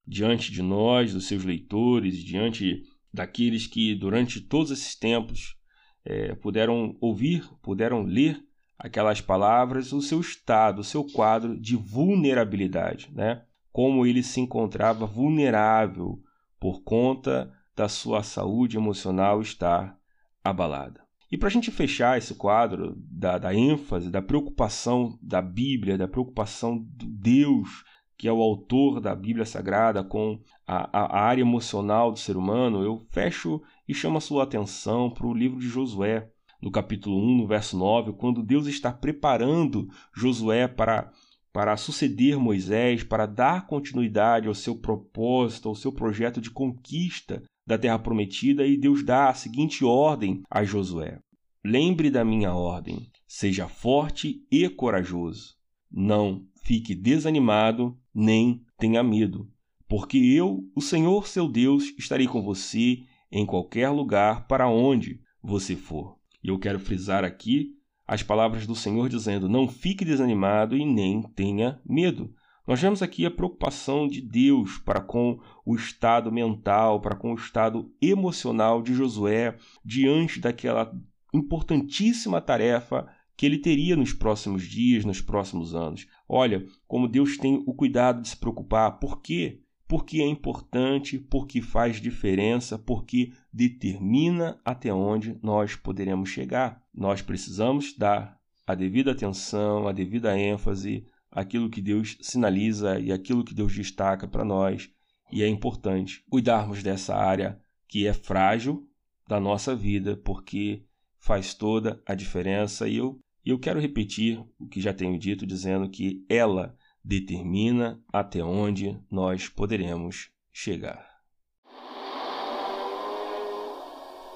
diante 0.07 0.51
de 0.51 0.63
nós, 0.63 1.13
dos 1.13 1.29
seus 1.29 1.45
leitores, 1.45 2.17
diante 2.17 2.83
daqueles 3.13 3.67
que 3.67 3.95
durante 3.95 4.41
todos 4.41 4.71
esses 4.71 4.97
tempos 4.97 5.57
é, 6.05 6.35
puderam 6.35 6.97
ouvir, 7.01 7.49
puderam 7.63 8.03
ler 8.03 8.43
aquelas 8.79 9.21
palavras, 9.21 9.93
o 9.93 10.01
seu 10.01 10.21
estado, 10.21 10.81
o 10.81 10.85
seu 10.85 11.05
quadro 11.05 11.61
de 11.61 11.77
vulnerabilidade, 11.77 13.11
né? 13.13 13.45
como 13.71 14.05
ele 14.05 14.23
se 14.23 14.41
encontrava 14.41 15.07
vulnerável 15.07 16.21
por 16.59 16.83
conta 16.83 17.53
da 17.77 17.89
sua 17.89 18.23
saúde 18.23 18.77
emocional 18.77 19.41
estar 19.41 19.97
abalada. 20.43 21.01
E 21.33 21.39
para 21.39 21.49
a 21.49 21.51
gente 21.51 21.71
fechar 21.71 22.19
esse 22.19 22.35
quadro 22.35 22.95
da, 23.11 23.39
da, 23.39 23.55
ênfase, 23.55 24.11
da 24.11 24.21
preocupação 24.21 25.19
da 25.23 25.41
Bíblia, 25.41 25.97
da 25.97 26.07
preocupação 26.07 26.77
do 26.77 27.07
Deus, 27.07 27.85
que 28.19 28.29
é 28.29 28.33
o 28.33 28.43
autor 28.43 29.01
da 29.01 29.17
Bíblia 29.17 29.47
Sagrada, 29.47 30.05
com 30.05 30.39
a, 30.67 30.91
a, 30.93 31.25
área 31.25 31.41
emocional 31.41 32.12
do 32.12 32.19
ser 32.19 32.37
humano, 32.37 32.85
eu 32.85 33.07
fecho 33.11 33.62
e 33.89 33.95
chamo 33.95 34.19
a 34.19 34.21
sua 34.21 34.43
atenção 34.43 35.09
para 35.09 35.27
o 35.27 35.33
livro 35.33 35.59
de 35.59 35.69
Josué, 35.69 36.29
no 36.61 36.71
capítulo 36.71 37.17
1, 37.17 37.39
no 37.39 37.47
verso 37.47 37.79
9, 37.79 38.12
quando 38.12 38.43
Deus 38.43 38.67
está 38.67 38.93
preparando 38.93 39.89
Josué 40.15 40.69
para 40.69 41.11
para 41.51 41.77
suceder 41.77 42.39
Moisés, 42.39 43.05
para 43.05 43.27
dar 43.27 43.67
continuidade 43.67 44.49
ao 44.49 44.55
seu 44.55 44.75
propósito, 44.75 45.69
ao 45.69 45.75
seu 45.75 45.93
projeto 45.93 46.41
de 46.41 46.51
conquista 46.51 47.43
da 47.66 47.78
terra 47.78 47.99
prometida, 47.99 48.66
e 48.66 48.76
Deus 48.76 49.04
dá 49.04 49.28
a 49.28 49.35
seguinte 49.35 49.85
ordem 49.85 50.42
a 50.50 50.64
Josué: 50.64 51.19
Lembre 51.64 52.11
da 52.11 52.25
minha 52.25 52.54
ordem, 52.54 53.11
seja 53.26 53.69
forte 53.69 54.45
e 54.50 54.69
corajoso. 54.69 55.54
Não 55.90 56.47
fique 56.62 56.95
desanimado, 56.95 57.99
nem 58.14 58.64
tenha 58.78 59.02
medo, 59.02 59.50
porque 59.88 60.16
eu, 60.16 60.69
o 60.75 60.81
Senhor 60.81 61.28
seu 61.28 61.49
Deus, 61.49 61.92
estarei 61.99 62.26
com 62.26 62.42
você 62.42 63.02
em 63.31 63.47
qualquer 63.47 63.90
lugar 63.90 64.47
para 64.47 64.69
onde 64.69 65.21
você 65.42 65.76
for. 65.76 66.16
E 66.42 66.49
eu 66.49 66.59
quero 66.59 66.78
frisar 66.78 67.25
aqui 67.25 67.76
as 68.07 68.23
palavras 68.23 68.66
do 68.66 68.75
Senhor 68.75 69.09
dizendo: 69.09 69.49
Não 69.49 69.69
fique 69.69 70.04
desanimado 70.04 70.76
e 70.76 70.85
nem 70.85 71.23
tenha 71.35 71.81
medo. 71.85 72.35
Nós 72.66 72.81
vemos 72.81 73.02
aqui 73.02 73.26
a 73.26 73.31
preocupação 73.31 74.07
de 74.07 74.21
Deus 74.21 74.78
para 74.78 75.00
com 75.00 75.40
o 75.66 75.75
estado 75.75 76.31
mental, 76.31 77.00
para 77.00 77.16
com 77.16 77.33
o 77.33 77.37
estado 77.37 77.92
emocional 78.00 78.81
de 78.83 78.95
Josué 78.95 79.57
diante 79.85 80.38
daquela 80.38 80.92
importantíssima 81.35 82.40
tarefa 82.40 83.09
que 83.37 83.47
ele 83.47 83.59
teria 83.59 83.97
nos 83.97 84.12
próximos 84.12 84.62
dias, 84.62 85.04
nos 85.04 85.21
próximos 85.21 85.75
anos. 85.75 86.07
Olha, 86.28 86.64
como 86.87 87.09
Deus 87.09 87.37
tem 87.37 87.62
o 87.66 87.75
cuidado 87.75 88.23
de 88.23 88.28
se 88.28 88.37
preocupar. 88.37 88.99
Por 89.00 89.21
quê? 89.21 89.61
Porque 89.88 90.23
é 90.23 90.26
importante, 90.26 91.19
porque 91.19 91.61
faz 91.61 92.00
diferença, 92.00 92.78
porque 92.78 93.33
determina 93.52 94.61
até 94.64 94.95
onde 94.95 95.37
nós 95.42 95.75
poderemos 95.75 96.28
chegar. 96.28 96.81
Nós 96.95 97.21
precisamos 97.21 97.97
dar 97.97 98.38
a 98.64 98.75
devida 98.76 99.11
atenção, 99.11 99.88
a 99.88 99.92
devida 99.92 100.38
ênfase 100.38 101.04
àquilo 101.33 101.71
que 101.71 101.81
Deus 101.81 102.17
sinaliza 102.21 103.01
e 103.01 103.11
aquilo 103.11 103.45
que 103.45 103.55
Deus 103.55 103.75
destaca 103.75 104.29
para 104.29 104.45
nós. 104.45 104.89
E 105.33 105.43
é 105.43 105.49
importante 105.49 106.23
cuidarmos 106.31 106.83
dessa 106.83 107.17
área 107.17 107.59
que 107.89 108.07
é 108.07 108.12
frágil 108.12 108.89
da 109.27 109.41
nossa 109.41 109.75
vida, 109.75 110.17
porque 110.17 110.85
faz 111.19 111.55
toda 111.55 112.03
a 112.07 112.15
diferença. 112.15 112.87
E 112.87 112.97
eu, 112.97 113.19
eu 113.45 113.59
quero 113.59 113.81
repetir 113.81 114.45
o 114.59 114.67
que 114.67 114.81
já 114.81 114.93
tenho 114.93 115.19
dito, 115.19 115.47
dizendo 115.47 115.89
que 115.89 116.25
ela 116.29 116.77
determina 117.05 118.03
até 118.12 118.43
onde 118.43 119.01
nós 119.11 119.49
poderemos 119.49 120.31
chegar. 120.53 121.11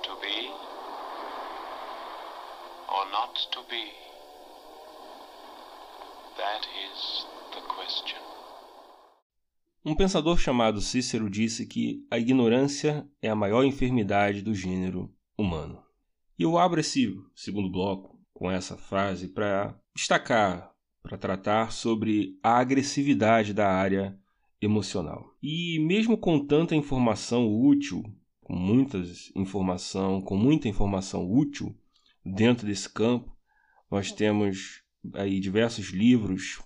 To 0.03 0.17
be 0.21 0.51
or 2.89 3.11
not 3.11 3.49
to 3.53 3.63
be, 3.69 3.93
that 6.37 6.67
is 6.93 7.27
the 7.53 7.61
question. 7.75 8.27
Um 9.89 9.95
pensador 9.95 10.37
chamado 10.37 10.81
Cícero 10.81 11.31
disse 11.31 11.65
que 11.65 12.05
a 12.11 12.19
ignorância 12.19 13.09
é 13.23 13.29
a 13.29 13.37
maior 13.37 13.63
enfermidade 13.63 14.43
do 14.43 14.53
gênero 14.53 15.15
humano. 15.39 15.81
E 16.37 16.43
eu 16.43 16.59
abro 16.59 16.81
esse 16.81 17.17
segundo 17.37 17.71
bloco 17.71 18.19
com 18.35 18.51
essa 18.51 18.77
frase 18.77 19.29
para 19.29 19.79
destacar 19.95 20.73
para 21.01 21.17
tratar 21.17 21.71
sobre 21.71 22.37
a 22.43 22.59
agressividade 22.59 23.55
da 23.55 23.71
área 23.73 24.19
emocional. 24.61 25.25
E 25.41 25.79
mesmo 25.79 26.19
com 26.19 26.45
tanta 26.45 26.75
informação 26.75 27.47
útil, 27.49 28.03
com 28.43 28.57
muitas 28.57 29.31
informação, 29.37 30.21
com 30.21 30.37
muita 30.37 30.67
informação 30.67 31.31
útil 31.31 31.79
dentro 32.25 32.67
desse 32.67 32.93
campo, 32.93 33.33
nós 33.89 34.11
temos 34.11 34.83
aí 35.15 35.39
diversos 35.39 35.91
livros, 35.91 36.61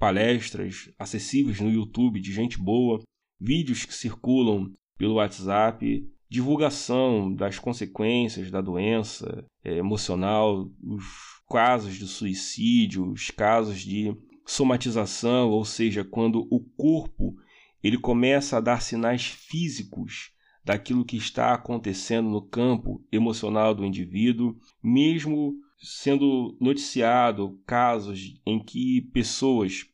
palestras 0.00 0.90
acessíveis 0.98 1.60
no 1.60 1.70
YouTube 1.70 2.20
de 2.20 2.32
gente 2.32 2.58
boa, 2.58 3.02
vídeos 3.38 3.84
que 3.84 3.92
circulam 3.92 4.72
pelo 4.96 5.16
WhatsApp, 5.16 6.08
divulgação 6.26 7.30
das 7.34 7.58
consequências 7.58 8.50
da 8.50 8.62
doença 8.62 9.44
é, 9.62 9.76
emocional, 9.76 10.70
os 10.82 11.04
casos 11.50 11.96
de 11.96 12.06
suicídio, 12.06 13.10
os 13.12 13.30
casos 13.30 13.80
de 13.80 14.16
somatização, 14.46 15.50
ou 15.50 15.66
seja, 15.66 16.02
quando 16.02 16.48
o 16.50 16.60
corpo 16.60 17.36
ele 17.82 17.98
começa 17.98 18.56
a 18.56 18.60
dar 18.60 18.80
sinais 18.80 19.26
físicos 19.26 20.30
daquilo 20.64 21.04
que 21.04 21.18
está 21.18 21.52
acontecendo 21.52 22.30
no 22.30 22.40
campo 22.40 23.04
emocional 23.12 23.74
do 23.74 23.84
indivíduo, 23.84 24.56
mesmo 24.82 25.54
sendo 25.82 26.56
noticiado 26.60 27.58
casos 27.66 28.40
em 28.46 28.62
que 28.62 29.00
pessoas 29.12 29.89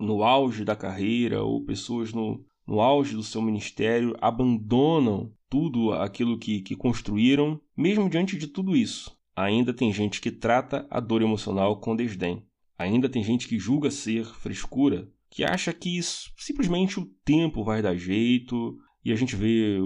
no 0.00 0.22
auge 0.22 0.64
da 0.64 0.74
carreira 0.74 1.42
ou 1.42 1.64
pessoas 1.64 2.12
no, 2.12 2.44
no 2.66 2.80
auge 2.80 3.14
do 3.14 3.22
seu 3.22 3.42
ministério 3.42 4.16
abandonam 4.20 5.32
tudo 5.48 5.92
aquilo 5.92 6.38
que, 6.38 6.62
que 6.62 6.74
construíram, 6.74 7.60
mesmo 7.76 8.08
diante 8.08 8.36
de 8.36 8.46
tudo 8.46 8.76
isso 8.76 9.20
ainda 9.42 9.72
tem 9.72 9.92
gente 9.92 10.20
que 10.20 10.30
trata 10.30 10.86
a 10.90 11.00
dor 11.00 11.22
emocional 11.22 11.80
com 11.80 11.96
desdém. 11.96 12.44
Ainda 12.78 13.08
tem 13.08 13.22
gente 13.22 13.48
que 13.48 13.58
julga 13.58 13.90
ser 13.90 14.24
frescura, 14.24 15.08
que 15.28 15.44
acha 15.44 15.72
que 15.72 15.96
isso, 15.96 16.32
simplesmente 16.36 16.98
o 16.98 17.06
tempo 17.24 17.62
vai 17.62 17.82
dar 17.82 17.96
jeito, 17.96 18.76
e 19.04 19.12
a 19.12 19.16
gente 19.16 19.36
vê, 19.36 19.78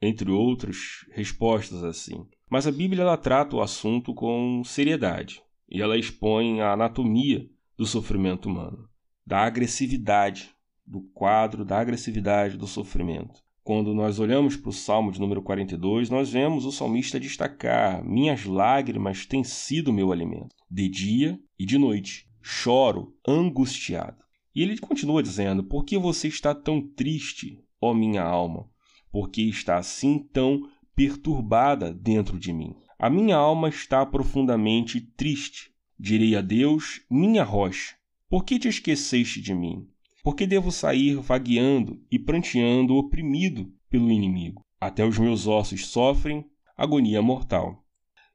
entre 0.00 0.30
outras, 0.30 1.06
respostas 1.12 1.82
assim. 1.84 2.26
Mas 2.50 2.66
a 2.66 2.72
Bíblia 2.72 3.02
ela 3.02 3.16
trata 3.16 3.56
o 3.56 3.60
assunto 3.60 4.14
com 4.14 4.62
seriedade, 4.64 5.42
e 5.68 5.80
ela 5.80 5.98
expõe 5.98 6.60
a 6.60 6.72
anatomia 6.72 7.48
do 7.76 7.86
sofrimento 7.86 8.48
humano, 8.48 8.88
da 9.26 9.40
agressividade, 9.40 10.50
do 10.86 11.00
quadro 11.12 11.64
da 11.64 11.80
agressividade 11.80 12.56
do 12.56 12.66
sofrimento. 12.66 13.42
Quando 13.64 13.92
nós 13.92 14.20
olhamos 14.20 14.56
para 14.56 14.70
o 14.70 14.72
Salmo 14.72 15.10
de 15.10 15.18
número 15.18 15.42
42, 15.42 16.08
nós 16.08 16.30
vemos 16.30 16.64
o 16.64 16.70
salmista 16.70 17.18
destacar: 17.18 18.04
Minhas 18.04 18.44
lágrimas 18.44 19.26
têm 19.26 19.42
sido 19.42 19.92
meu 19.92 20.12
alimento. 20.12 20.54
De 20.70 20.88
dia 20.88 21.36
e 21.58 21.66
de 21.66 21.76
noite, 21.76 22.28
choro 22.40 23.16
angustiado. 23.26 24.22
E 24.54 24.62
ele 24.62 24.78
continua 24.78 25.20
dizendo: 25.20 25.64
Por 25.64 25.84
que 25.84 25.98
você 25.98 26.28
está 26.28 26.54
tão 26.54 26.80
triste, 26.80 27.58
ó 27.80 27.92
minha 27.92 28.22
alma? 28.22 28.70
Por 29.10 29.30
que 29.30 29.48
está 29.48 29.78
assim 29.78 30.20
tão 30.32 30.62
perturbada 30.94 31.92
dentro 31.92 32.38
de 32.38 32.52
mim? 32.52 32.72
A 32.96 33.10
minha 33.10 33.36
alma 33.36 33.68
está 33.68 34.06
profundamente 34.06 35.00
triste. 35.00 35.72
Direi 35.98 36.36
a 36.36 36.40
Deus, 36.40 37.00
minha 37.10 37.42
rocha, 37.42 37.95
por 38.28 38.44
que 38.44 38.58
te 38.58 38.68
esqueceste 38.68 39.40
de 39.40 39.54
mim? 39.54 39.88
Porque 40.22 40.46
devo 40.46 40.72
sair 40.72 41.16
vagueando 41.16 42.02
e 42.10 42.18
pranteando 42.18 42.96
oprimido 42.96 43.72
pelo 43.88 44.10
inimigo. 44.10 44.64
Até 44.80 45.04
os 45.04 45.18
meus 45.18 45.46
ossos 45.46 45.86
sofrem 45.86 46.44
agonia 46.76 47.22
mortal. 47.22 47.84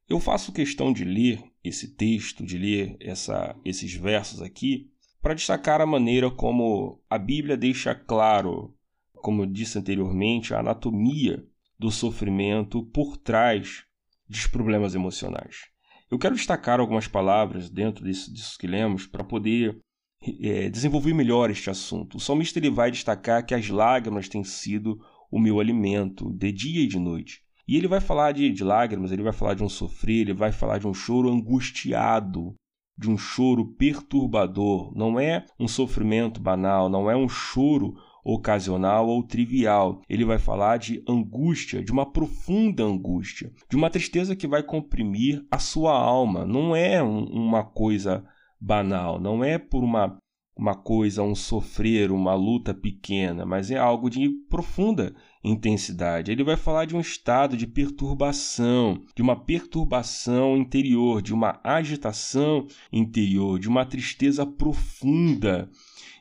Eu 0.09 0.19
faço 0.19 0.51
questão 0.51 0.91
de 0.91 1.03
ler 1.03 1.43
esse 1.63 1.95
texto, 1.95 2.45
de 2.45 2.57
ler 2.57 2.97
essa, 2.99 3.55
esses 3.63 3.93
versos 3.93 4.41
aqui, 4.41 4.89
para 5.21 5.33
destacar 5.33 5.79
a 5.81 5.85
maneira 5.85 6.31
como 6.31 6.99
a 7.09 7.17
Bíblia 7.17 7.55
deixa 7.55 7.93
claro, 7.93 8.73
como 9.13 9.43
eu 9.43 9.45
disse 9.45 9.77
anteriormente, 9.77 10.53
a 10.53 10.59
anatomia 10.59 11.45
do 11.77 11.91
sofrimento 11.91 12.83
por 12.85 13.17
trás 13.17 13.83
dos 14.27 14.47
problemas 14.47 14.95
emocionais. 14.95 15.69
Eu 16.11 16.19
quero 16.19 16.35
destacar 16.35 16.81
algumas 16.81 17.07
palavras 17.07 17.69
dentro 17.69 18.03
disso, 18.03 18.33
disso 18.33 18.59
que 18.59 18.67
lemos 18.67 19.07
para 19.07 19.23
poder 19.23 19.79
é, 20.41 20.69
desenvolver 20.69 21.13
melhor 21.13 21.49
este 21.49 21.69
assunto. 21.69 22.17
O 22.17 22.19
salmista 22.19 22.59
ele 22.59 22.69
vai 22.69 22.91
destacar 22.91 23.45
que 23.45 23.55
as 23.55 23.69
lágrimas 23.69 24.27
têm 24.27 24.43
sido 24.43 24.99
o 25.31 25.39
meu 25.39 25.61
alimento, 25.61 26.29
de 26.33 26.51
dia 26.51 26.83
e 26.83 26.87
de 26.87 26.99
noite. 26.99 27.41
E 27.65 27.77
ele 27.77 27.87
vai 27.87 28.01
falar 28.01 28.33
de, 28.33 28.49
de 28.51 28.61
lágrimas, 28.61 29.13
ele 29.13 29.23
vai 29.23 29.31
falar 29.31 29.53
de 29.53 29.63
um 29.63 29.69
sofrer, 29.69 30.21
ele 30.21 30.33
vai 30.33 30.51
falar 30.51 30.79
de 30.79 30.85
um 30.85 30.93
choro 30.93 31.29
angustiado, 31.29 32.53
de 32.97 33.09
um 33.09 33.17
choro 33.17 33.73
perturbador. 33.75 34.93
Não 34.93 35.17
é 35.17 35.45
um 35.57 35.67
sofrimento 35.67 36.41
banal, 36.41 36.89
não 36.89 37.09
é 37.09 37.15
um 37.15 37.29
choro 37.29 37.95
ocasional 38.23 39.07
ou 39.07 39.23
trivial. 39.23 40.01
Ele 40.09 40.25
vai 40.25 40.37
falar 40.37 40.77
de 40.77 41.03
angústia, 41.07 41.83
de 41.83 41.91
uma 41.91 42.11
profunda 42.11 42.83
angústia, 42.83 43.51
de 43.69 43.75
uma 43.75 43.89
tristeza 43.89 44.35
que 44.35 44.47
vai 44.47 44.63
comprimir 44.63 45.45
a 45.49 45.59
sua 45.59 45.93
alma. 45.93 46.45
Não 46.45 46.75
é 46.75 47.01
um, 47.01 47.23
uma 47.25 47.63
coisa 47.63 48.23
banal, 48.59 49.19
não 49.19 49.43
é 49.43 49.57
por 49.57 49.83
uma, 49.83 50.17
uma 50.55 50.75
coisa, 50.75 51.23
um 51.23 51.33
sofrer, 51.33 52.11
uma 52.11 52.35
luta 52.35 52.73
pequena, 52.73 53.43
mas 53.43 53.71
é 53.71 53.77
algo 53.77 54.09
de 54.09 54.29
profunda 54.47 55.15
intensidade. 55.43 56.31
Ele 56.31 56.43
vai 56.43 56.55
falar 56.55 56.85
de 56.85 56.95
um 56.95 56.99
estado 56.99 57.57
de 57.57 57.65
perturbação, 57.65 59.01
de 59.15 59.23
uma 59.23 59.35
perturbação 59.35 60.55
interior, 60.55 61.21
de 61.21 61.33
uma 61.33 61.59
agitação 61.63 62.67
interior, 62.93 63.57
de 63.57 63.67
uma 63.67 63.85
tristeza 63.85 64.45
profunda. 64.45 65.67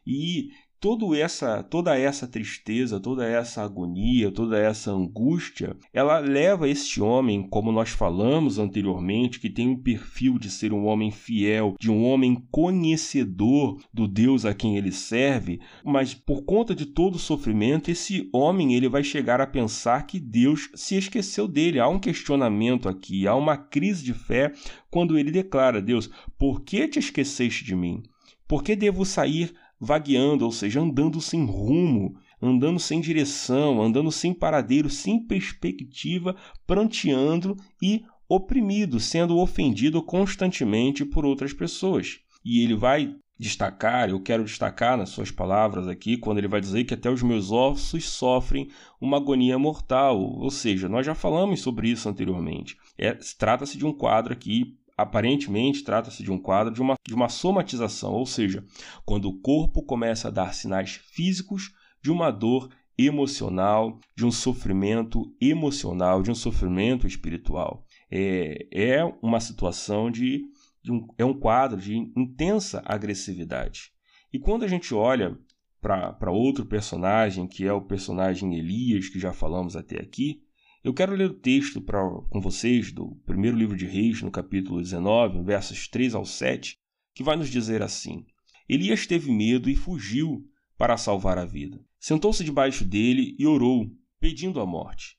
E 0.06 0.48
toda 0.80 1.16
essa, 1.16 1.62
toda 1.62 1.96
essa 1.96 2.26
tristeza, 2.26 2.98
toda 2.98 3.26
essa 3.26 3.62
agonia, 3.62 4.32
toda 4.32 4.58
essa 4.58 4.90
angústia, 4.90 5.76
ela 5.92 6.18
leva 6.18 6.68
este 6.68 7.02
homem, 7.02 7.42
como 7.42 7.70
nós 7.70 7.90
falamos 7.90 8.58
anteriormente, 8.58 9.38
que 9.38 9.50
tem 9.50 9.68
um 9.68 9.76
perfil 9.76 10.38
de 10.38 10.50
ser 10.50 10.72
um 10.72 10.86
homem 10.86 11.10
fiel, 11.10 11.74
de 11.78 11.90
um 11.90 12.02
homem 12.04 12.42
conhecedor 12.50 13.78
do 13.92 14.08
Deus 14.08 14.46
a 14.46 14.54
quem 14.54 14.78
ele 14.78 14.90
serve, 14.90 15.60
mas 15.84 16.14
por 16.14 16.44
conta 16.44 16.74
de 16.74 16.86
todo 16.86 17.16
o 17.16 17.18
sofrimento, 17.18 17.90
esse 17.90 18.30
homem 18.32 18.74
ele 18.74 18.88
vai 18.88 19.04
chegar 19.04 19.40
a 19.40 19.46
pensar 19.46 20.06
que 20.06 20.18
Deus 20.18 20.70
se 20.74 20.96
esqueceu 20.96 21.46
dele. 21.46 21.78
Há 21.78 21.88
um 21.88 21.98
questionamento 21.98 22.88
aqui, 22.88 23.26
há 23.26 23.34
uma 23.34 23.56
crise 23.56 24.02
de 24.02 24.14
fé 24.14 24.52
quando 24.90 25.18
ele 25.18 25.30
declara: 25.30 25.82
Deus, 25.82 26.10
por 26.38 26.62
que 26.62 26.88
te 26.88 26.98
esqueceste 26.98 27.64
de 27.64 27.76
mim? 27.76 28.02
Por 28.48 28.64
que 28.64 28.74
devo 28.74 29.04
sair 29.04 29.54
vagueando, 29.80 30.44
ou 30.44 30.52
seja, 30.52 30.80
andando 30.80 31.20
sem 31.20 31.44
rumo, 31.44 32.14
andando 32.40 32.78
sem 32.78 33.00
direção, 33.00 33.82
andando 33.82 34.12
sem 34.12 34.34
paradeiro, 34.34 34.90
sem 34.90 35.24
perspectiva, 35.26 36.36
pranteando 36.66 37.56
e 37.82 38.04
oprimido, 38.28 39.00
sendo 39.00 39.38
ofendido 39.38 40.02
constantemente 40.02 41.04
por 41.04 41.24
outras 41.24 41.52
pessoas. 41.52 42.20
E 42.44 42.62
ele 42.62 42.74
vai 42.74 43.16
destacar, 43.40 44.10
eu 44.10 44.20
quero 44.20 44.44
destacar 44.44 44.98
nas 44.98 45.08
suas 45.08 45.30
palavras 45.30 45.88
aqui, 45.88 46.18
quando 46.18 46.36
ele 46.36 46.46
vai 46.46 46.60
dizer 46.60 46.84
que 46.84 46.92
até 46.92 47.10
os 47.10 47.22
meus 47.22 47.50
ossos 47.50 48.04
sofrem 48.04 48.68
uma 49.00 49.16
agonia 49.16 49.58
mortal, 49.58 50.20
ou 50.20 50.50
seja, 50.50 50.90
nós 50.90 51.06
já 51.06 51.14
falamos 51.14 51.62
sobre 51.62 51.88
isso 51.88 52.06
anteriormente. 52.06 52.76
É, 52.98 53.14
Trata-se 53.38 53.78
de 53.78 53.86
um 53.86 53.94
quadro 53.94 54.34
aqui 54.34 54.76
Aparentemente, 55.00 55.82
trata-se 55.82 56.22
de 56.22 56.30
um 56.30 56.38
quadro 56.38 56.74
de 56.74 56.82
uma, 56.82 56.94
de 57.06 57.14
uma 57.14 57.30
somatização, 57.30 58.12
ou 58.12 58.26
seja, 58.26 58.62
quando 59.04 59.30
o 59.30 59.40
corpo 59.40 59.82
começa 59.82 60.28
a 60.28 60.30
dar 60.30 60.52
sinais 60.52 61.00
físicos 61.12 61.72
de 62.02 62.10
uma 62.10 62.30
dor 62.30 62.68
emocional, 62.98 63.98
de 64.14 64.26
um 64.26 64.30
sofrimento 64.30 65.34
emocional, 65.40 66.22
de 66.22 66.30
um 66.30 66.34
sofrimento 66.34 67.06
espiritual. 67.06 67.86
É, 68.10 68.66
é 68.70 69.04
uma 69.22 69.40
situação 69.40 70.10
de, 70.10 70.44
de 70.82 70.92
um, 70.92 71.06
é 71.16 71.24
um 71.24 71.32
quadro 71.32 71.80
de 71.80 71.96
intensa 71.96 72.82
agressividade. 72.84 73.92
E 74.30 74.38
quando 74.38 74.64
a 74.64 74.68
gente 74.68 74.94
olha 74.94 75.34
para 75.80 76.30
outro 76.30 76.66
personagem, 76.66 77.46
que 77.46 77.66
é 77.66 77.72
o 77.72 77.80
personagem 77.80 78.54
Elias, 78.54 79.08
que 79.08 79.18
já 79.18 79.32
falamos 79.32 79.76
até 79.76 79.98
aqui, 79.98 80.42
eu 80.82 80.94
quero 80.94 81.14
ler 81.14 81.30
o 81.30 81.34
texto 81.34 81.80
pra, 81.80 82.02
com 82.30 82.40
vocês 82.40 82.90
do 82.90 83.14
primeiro 83.26 83.56
livro 83.56 83.76
de 83.76 83.84
Reis, 83.84 84.22
no 84.22 84.30
capítulo 84.30 84.80
19, 84.80 85.42
versos 85.42 85.86
3 85.88 86.14
ao 86.14 86.24
7, 86.24 86.78
que 87.14 87.22
vai 87.22 87.36
nos 87.36 87.50
dizer 87.50 87.82
assim: 87.82 88.24
Elias 88.68 89.06
teve 89.06 89.30
medo 89.30 89.68
e 89.68 89.76
fugiu 89.76 90.42
para 90.78 90.96
salvar 90.96 91.36
a 91.36 91.44
vida. 91.44 91.84
Sentou-se 91.98 92.42
debaixo 92.42 92.82
dele 92.82 93.36
e 93.38 93.46
orou, 93.46 93.90
pedindo 94.18 94.58
a 94.58 94.64
morte. 94.64 95.18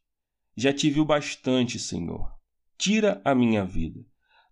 Já 0.58 0.74
tive 0.74 1.00
o 1.00 1.06
bastante, 1.06 1.78
Senhor. 1.78 2.32
Tira 2.78 3.22
a 3.24 3.36
minha 3.36 3.64
vida. 3.64 4.04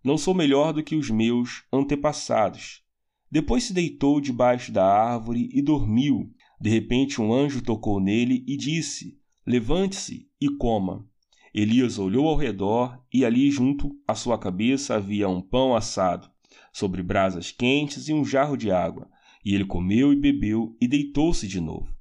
Não 0.04 0.16
sou 0.16 0.32
melhor 0.32 0.72
do 0.72 0.82
que 0.82 0.94
os 0.94 1.10
meus 1.10 1.64
antepassados. 1.72 2.82
Depois 3.28 3.64
se 3.64 3.72
deitou 3.72 4.20
debaixo 4.20 4.70
da 4.70 4.84
árvore 4.84 5.48
e 5.52 5.60
dormiu. 5.60 6.32
De 6.60 6.70
repente, 6.70 7.20
um 7.20 7.34
anjo 7.34 7.62
tocou 7.62 7.98
nele 8.00 8.44
e 8.46 8.56
disse: 8.56 9.19
Levante-se 9.46 10.28
e 10.40 10.48
coma. 10.56 11.06
Elias 11.52 11.98
olhou 11.98 12.28
ao 12.28 12.36
redor 12.36 13.02
e 13.12 13.24
ali 13.24 13.50
junto 13.50 13.90
à 14.06 14.14
sua 14.14 14.38
cabeça 14.38 14.94
havia 14.94 15.28
um 15.28 15.40
pão 15.40 15.74
assado, 15.74 16.30
sobre 16.72 17.02
brasas 17.02 17.50
quentes 17.50 18.08
e 18.08 18.12
um 18.12 18.24
jarro 18.24 18.56
de 18.56 18.70
água. 18.70 19.10
E 19.44 19.54
ele 19.54 19.64
comeu 19.64 20.12
e 20.12 20.16
bebeu 20.16 20.76
e 20.80 20.86
deitou-se 20.86 21.48
de 21.48 21.60
novo. 21.60 21.92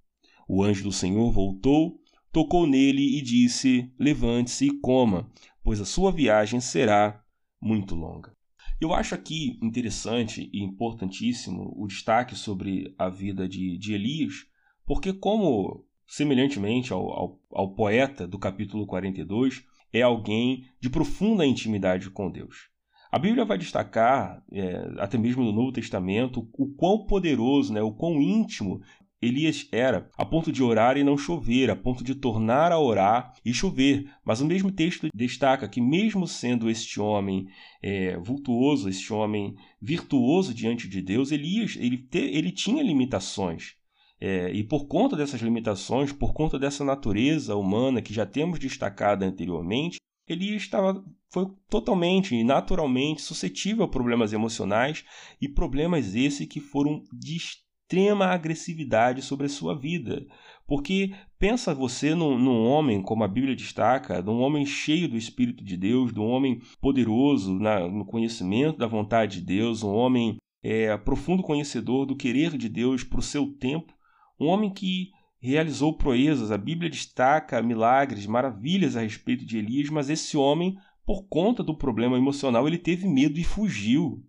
O 0.48 0.64
anjo 0.64 0.84
do 0.84 0.92
Senhor 0.92 1.32
voltou, 1.32 2.00
tocou 2.32 2.68
nele 2.68 3.18
e 3.18 3.22
disse: 3.22 3.92
Levante-se 3.98 4.66
e 4.66 4.80
coma, 4.80 5.32
pois 5.64 5.80
a 5.80 5.86
sua 5.86 6.12
viagem 6.12 6.60
será 6.60 7.24
muito 7.62 7.96
longa. 7.96 8.36
Eu 8.80 8.94
acho 8.94 9.14
aqui 9.14 9.60
interessante 9.62 10.50
e 10.54 10.64
importantíssimo 10.64 11.74
o 11.76 11.86
destaque 11.88 12.36
sobre 12.36 12.94
a 12.98 13.10
vida 13.10 13.48
de, 13.48 13.78
de 13.78 13.94
Elias, 13.94 14.46
porque, 14.86 15.12
como 15.12 15.86
semelhantemente 16.10 16.92
ao, 16.92 17.12
ao, 17.12 17.40
ao 17.52 17.76
poeta 17.76 18.28
do 18.28 18.40
capítulo 18.40 18.88
42, 18.88 19.64
é 19.94 20.02
alguém 20.02 20.66
de 20.82 20.90
profunda 20.90 21.46
intimidade 21.46 22.10
com 22.10 22.32
Deus. 22.32 22.70
A 23.12 23.20
Bíblia 23.20 23.46
vai 23.46 23.58
destacar, 23.58 24.44
é, 24.52 24.88
até 24.98 25.18
mesmo 25.18 25.44
no 25.44 25.52
Novo 25.52 25.72
Testamento, 25.72 26.48
o 26.54 26.68
quão 26.76 27.06
poderoso, 27.06 27.72
né, 27.72 27.82
o 27.82 27.92
quão 27.92 28.22
íntimo 28.22 28.82
Elias 29.22 29.68
era, 29.72 30.10
a 30.18 30.26
ponto 30.26 30.52
de 30.52 30.64
orar 30.64 30.98
e 30.98 31.04
não 31.04 31.18
chover, 31.18 31.70
a 31.70 31.76
ponto 31.76 32.04
de 32.04 32.16
tornar 32.16 32.72
a 32.72 32.80
orar 32.80 33.34
e 33.44 33.54
chover. 33.54 34.10
Mas 34.24 34.42
o 34.42 34.46
mesmo 34.46 34.72
texto 34.72 35.10
destaca 35.14 35.68
que, 35.68 35.82
mesmo 35.82 36.26
sendo 36.26 36.70
este 36.70 37.02
homem 37.02 37.48
é, 37.84 38.18
vultuoso, 38.18 38.88
este 38.88 39.12
homem 39.12 39.56
virtuoso 39.82 40.54
diante 40.54 40.88
de 40.88 41.02
Deus, 41.02 41.32
Elias 41.32 41.76
ele, 41.80 41.98
te, 41.98 42.20
ele 42.20 42.52
tinha 42.52 42.82
limitações. 42.82 43.79
É, 44.22 44.52
e 44.52 44.64
por 44.64 44.86
conta 44.86 45.16
dessas 45.16 45.42
limitações, 45.42 46.12
por 46.12 46.34
conta 46.34 46.60
dessa 46.60 46.84
natureza 46.84 47.56
humana 47.56 48.02
que 48.02 48.14
já 48.14 48.26
temos 48.26 48.60
destacado 48.60 49.24
anteriormente, 49.24 49.98
ele 50.28 50.56
estava 50.56 51.04
foi 51.32 51.48
totalmente 51.70 52.36
e 52.36 52.44
naturalmente 52.44 53.22
suscetível 53.22 53.84
a 53.84 53.88
problemas 53.88 54.34
emocionais 54.34 55.06
e 55.40 55.48
problemas 55.48 56.16
esses 56.16 56.48
que 56.48 56.60
foram 56.60 57.04
de 57.14 57.38
extrema 57.38 58.26
agressividade 58.28 59.22
sobre 59.22 59.46
a 59.46 59.50
sua 59.50 59.78
vida. 59.78 60.26
Porque 60.68 61.14
pensa 61.40 61.74
você 61.74 62.14
num, 62.14 62.38
num, 62.38 62.64
homem, 62.66 63.02
como 63.02 63.24
a 63.24 63.28
Bíblia 63.28 63.56
destaca, 63.56 64.22
num 64.22 64.42
homem 64.42 64.66
cheio 64.66 65.08
do 65.08 65.18
Espírito 65.18 65.64
de 65.64 65.78
Deus, 65.78 66.14
de 66.14 66.20
um 66.20 66.28
homem 66.28 66.62
poderoso 66.80 67.58
na, 67.60 67.88
no 67.88 68.06
conhecimento 68.06 68.78
da 68.78 68.88
vontade 68.88 69.40
de 69.40 69.46
Deus, 69.46 69.84
um 69.84 69.94
homem 69.94 70.38
é, 70.64 70.96
profundo 70.98 71.42
conhecedor 71.42 72.06
do 72.06 72.16
querer 72.16 72.58
de 72.58 72.70
Deus 72.70 73.04
para 73.04 73.20
o 73.20 73.24
seu 73.24 73.48
tempo, 73.54 73.94
um 74.40 74.48
homem 74.48 74.72
que 74.72 75.12
realizou 75.42 75.94
proezas. 75.94 76.52
A 76.52 76.58
Bíblia 76.58 76.90
destaca 76.90 77.62
milagres, 77.62 78.26
maravilhas 78.26 78.96
a 78.96 79.02
respeito 79.02 79.46
de 79.46 79.58
Elias, 79.58 79.90
mas 79.90 80.10
esse 80.10 80.38
homem, 80.38 80.78
por 81.06 81.24
conta 81.28 81.64
do 81.64 81.76
problema 81.76 82.18
emocional, 82.18 82.68
ele 82.68 82.78
teve 82.78 83.08
medo 83.08 83.40
e 83.40 83.44
fugiu. 83.44 84.24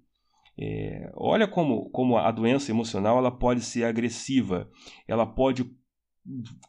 É, 0.59 1.11
olha 1.15 1.49
como, 1.49 1.89
como 1.91 2.19
a 2.19 2.31
doença 2.31 2.71
emocional 2.71 3.19
ela 3.19 3.31
pode 3.31 3.63
ser 3.63 3.85
agressiva, 3.85 4.71
ela 5.09 5.25
pode 5.25 5.65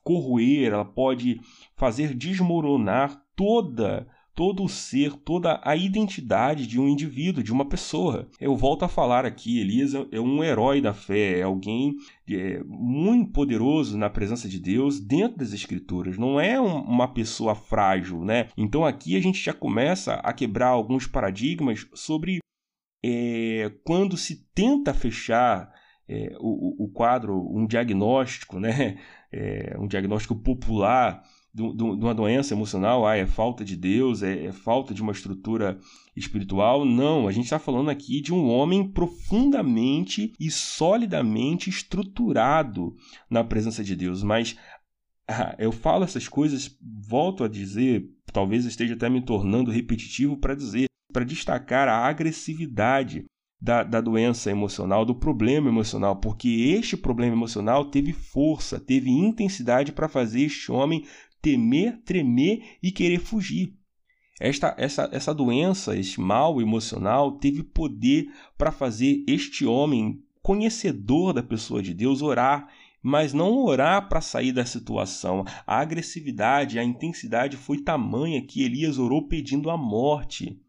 corroer, 0.04 0.72
ela 0.72 0.86
pode 0.86 1.40
fazer 1.76 2.14
desmoronar 2.14 3.22
toda 3.36 4.08
todo 4.34 4.64
o 4.64 4.70
ser, 4.70 5.14
toda 5.14 5.60
a 5.64 5.76
identidade 5.76 6.66
de 6.66 6.80
um 6.80 6.88
indivíduo, 6.88 7.44
de 7.44 7.52
uma 7.52 7.66
pessoa. 7.66 8.30
Eu 8.40 8.56
volto 8.56 8.84
a 8.84 8.88
falar 8.88 9.26
aqui, 9.26 9.60
Elias 9.60 9.94
é 10.12 10.20
um 10.20 10.44
herói 10.44 10.82
da 10.82 10.94
fé, 10.94 11.40
é 11.40 11.44
alguém 11.44 11.96
é, 12.30 12.62
muito 12.66 13.32
poderoso 13.32 13.98
na 13.98 14.10
presença 14.10 14.48
de 14.48 14.60
Deus 14.60 15.00
dentro 15.00 15.38
das 15.38 15.54
Escrituras. 15.54 16.18
Não 16.18 16.40
é 16.40 16.60
um, 16.60 16.82
uma 16.82 17.08
pessoa 17.08 17.56
frágil, 17.56 18.24
né? 18.24 18.48
Então 18.58 18.86
aqui 18.86 19.18
a 19.18 19.22
gente 19.22 19.42
já 19.42 19.54
começa 19.54 20.16
a 20.16 20.34
quebrar 20.34 20.70
alguns 20.70 21.08
paradigmas 21.08 21.88
sobre 21.94 22.40
é, 23.04 23.72
quando 23.84 24.16
se 24.16 24.48
tenta 24.54 24.94
fechar 24.94 25.72
é, 26.08 26.36
o, 26.40 26.86
o, 26.86 26.90
quadro, 26.90 27.48
um 27.56 27.66
diagnóstico, 27.66 28.60
né? 28.60 28.98
É, 29.34 29.78
um 29.80 29.88
diagnóstico 29.88 30.36
popular 30.36 31.24
de, 31.54 31.64
uma 31.64 32.14
doença 32.14 32.54
emocional, 32.54 33.06
ah, 33.06 33.16
é 33.16 33.26
falta 33.26 33.66
de 33.66 33.76
Deus, 33.76 34.24
é, 34.24 34.46
é 34.46 34.52
falta 34.52 34.94
de 34.94 35.02
uma 35.02 35.12
estrutura 35.12 35.78
espiritual. 36.16 36.86
Não, 36.86 37.28
a 37.28 37.32
gente 37.32 37.46
está 37.46 37.60
falando 37.60 37.90
aqui 37.90 38.22
de 38.22 38.34
um 38.34 38.48
homem 38.50 38.88
profundamente 38.88 40.34
e 40.40 40.50
solidamente 40.50 41.70
estruturado 41.70 42.96
na 43.30 43.44
presença 43.44 43.84
de 43.84 43.96
Deus. 43.96 44.24
Mas 44.24 44.58
ah, 45.28 45.56
eu 45.60 45.72
falo 45.72 46.04
essas 46.04 46.28
coisas, 46.28 46.78
volto 46.82 47.44
a 47.44 47.48
dizer, 47.48 48.10
talvez 48.32 48.66
esteja 48.66 48.94
até 48.94 49.10
me 49.10 49.22
tornando 49.22 49.72
repetitivo 49.72 50.38
para 50.38 50.56
dizer, 50.56 50.86
para 51.12 51.26
destacar 51.26 51.88
a 51.90 52.06
agressividade 52.08 53.26
da, 53.62 53.84
da, 53.84 54.02
doença 54.02 54.50
emocional, 54.50 55.06
do 55.06 55.14
problema 55.14 55.70
emocional, 55.70 56.16
porque 56.16 56.48
este 56.76 56.98
problema 56.98 57.36
emocional 57.36 57.86
teve 57.86 58.12
força, 58.12 58.80
teve 58.80 59.12
intensidade 59.12 59.92
para 59.92 60.10
fazer 60.10 60.42
este 60.42 60.72
homem 60.72 61.06
temer, 61.42 62.02
tremer 62.04 62.78
e 62.82 62.92
querer 62.92 63.20
fugir. 63.20 63.74
Esta, 64.40 64.74
essa, 64.78 65.10
essa 65.12 65.34
doença, 65.34 65.96
este 65.96 66.20
mal 66.20 66.60
emocional, 66.60 67.34
teve 67.34 67.62
poder 67.62 68.28
para 68.58 68.72
fazer 68.72 69.24
este 69.28 69.66
homem, 69.66 70.24
conhecedor 70.42 71.34
da 71.34 71.44
pessoa 71.44 71.82
de 71.84 71.94
Deus, 71.94 72.22
orar, 72.22 72.68
mas 73.04 73.34
não 73.34 73.64
orar 73.64 74.10
para 74.10 74.22
sair 74.22 74.52
da 74.52 74.66
situação. 74.66 75.46
A 75.66 75.80
agressividade, 75.80 76.80
a 76.80 76.84
intensidade 76.84 77.58
foi 77.58 77.84
tamanha 77.84 78.42
que 78.46 78.64
Elias 78.64 78.98
orou 78.98 79.28
pedindo 79.28 79.70
a 79.70 79.78
morte. 79.78 80.60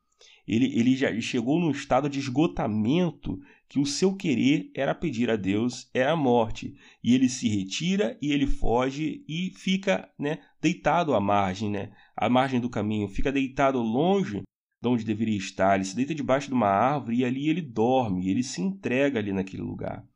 Ele, 0.47 0.67
ele 0.79 0.97
já 0.97 1.19
chegou 1.21 1.59
num 1.59 1.71
estado 1.71 2.09
de 2.09 2.19
esgotamento 2.19 3.41
que 3.73 3.79
o 3.79 3.87
seu 3.87 4.15
querer 4.15 4.71
era 4.75 4.95
pedir 4.95 5.31
a 5.31 5.37
Deus 5.37 5.89
era 5.95 6.13
a 6.13 6.17
morte, 6.17 6.75
e 7.03 7.15
ele 7.15 7.27
se 7.27 7.49
retira 7.49 8.19
e 8.21 8.31
ele 8.31 8.47
foge 8.47 9.25
e 9.27 9.51
fica, 9.57 10.11
né, 10.19 10.41
deitado 10.61 11.15
à 11.15 11.21
margem, 11.23 11.71
né, 11.71 11.91
à 12.15 12.29
margem 12.29 12.61
do 12.61 12.69
caminho, 12.69 13.09
fica 13.09 13.33
deitado 13.33 13.79
longe 13.81 14.43
de 14.83 14.89
onde 14.89 15.07
deveria 15.07 15.39
estar, 15.39 15.77
ele 15.77 15.87
se 15.87 15.97
deita 15.97 16.15
debaixo 16.15 16.49
de 16.49 16.53
uma 16.53 16.69
árvore 16.69 17.17
e 17.17 17.25
ali 17.25 17.49
ele 17.49 17.63
dorme, 17.63 18.29
ele 18.29 18.43
se 18.43 18.61
entrega 18.61 19.19
ali 19.19 19.33
naquele 19.33 19.63
lugar. 19.63 20.07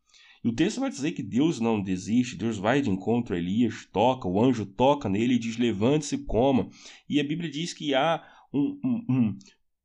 E 0.45 0.49
o 0.49 0.53
texto 0.53 0.79
vai 0.79 0.90
dizer 0.90 1.12
que 1.12 1.23
Deus 1.23 1.59
não 1.59 1.81
desiste, 1.81 2.37
Deus 2.37 2.59
vai 2.59 2.83
de 2.83 2.90
encontro 2.90 3.35
a 3.35 3.38
Elias, 3.38 3.88
toca, 3.90 4.29
o 4.29 4.38
anjo 4.38 4.66
toca 4.66 5.09
nele 5.09 5.37
e 5.37 5.38
diz: 5.38 5.57
levante-se 5.57 6.19
coma. 6.19 6.69
E 7.09 7.19
a 7.19 7.25
Bíblia 7.25 7.51
diz 7.51 7.73
que 7.73 7.95
há 7.95 8.23
um, 8.53 8.79
um, 8.85 9.05
um, 9.09 9.38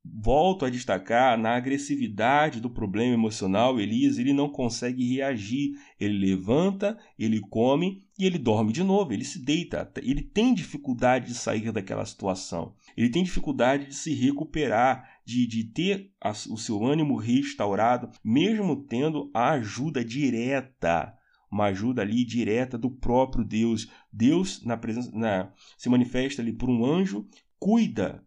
volto 0.04 0.66
a 0.66 0.70
destacar 0.70 1.38
na 1.38 1.56
agressividade 1.56 2.60
do 2.60 2.70
problema 2.70 3.14
emocional, 3.14 3.80
Elias 3.80 4.18
ele 4.18 4.34
não 4.34 4.50
consegue 4.50 5.08
reagir. 5.16 5.74
Ele 6.00 6.18
levanta, 6.18 6.98
ele 7.18 7.40
come 7.40 8.04
e 8.18 8.26
ele 8.26 8.38
dorme 8.38 8.74
de 8.74 8.84
novo, 8.84 9.14
ele 9.14 9.24
se 9.24 9.40
deita. 9.40 9.92
Ele 9.98 10.22
tem 10.22 10.54
dificuldade 10.54 11.28
de 11.28 11.36
sair 11.36 11.72
daquela 11.72 12.06
situação. 12.06 12.76
Ele 12.98 13.10
tem 13.10 13.24
dificuldade 13.24 13.88
de 13.88 13.96
se 13.96 14.14
recuperar, 14.14 15.08
de, 15.26 15.46
de 15.48 15.64
ter 15.64 16.12
a, 16.20 16.32
o 16.32 16.58
seu 16.58 16.84
ânimo 16.86 17.16
restaurado, 17.16 18.12
mesmo 18.24 18.84
tendo 18.84 19.30
a 19.34 19.52
ajuda 19.52 20.04
direta 20.04 21.16
uma 21.52 21.66
ajuda 21.66 22.02
ali 22.02 22.24
direta 22.24 22.78
do 22.78 22.90
próprio 22.90 23.44
Deus. 23.44 23.92
Deus 24.10 24.64
na 24.64 24.78
presença, 24.78 25.12
na, 25.14 25.52
se 25.78 25.90
manifesta 25.90 26.42
ali 26.42 26.54
por 26.54 26.70
um 26.70 26.86
anjo, 26.86 27.28
cuida 27.60 28.26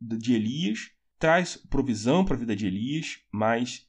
de 0.00 0.32
Elias 0.34 0.90
traz 1.22 1.56
provisão 1.56 2.24
para 2.24 2.34
a 2.34 2.38
vida 2.40 2.56
de 2.56 2.66
Elias, 2.66 3.20
mas 3.30 3.88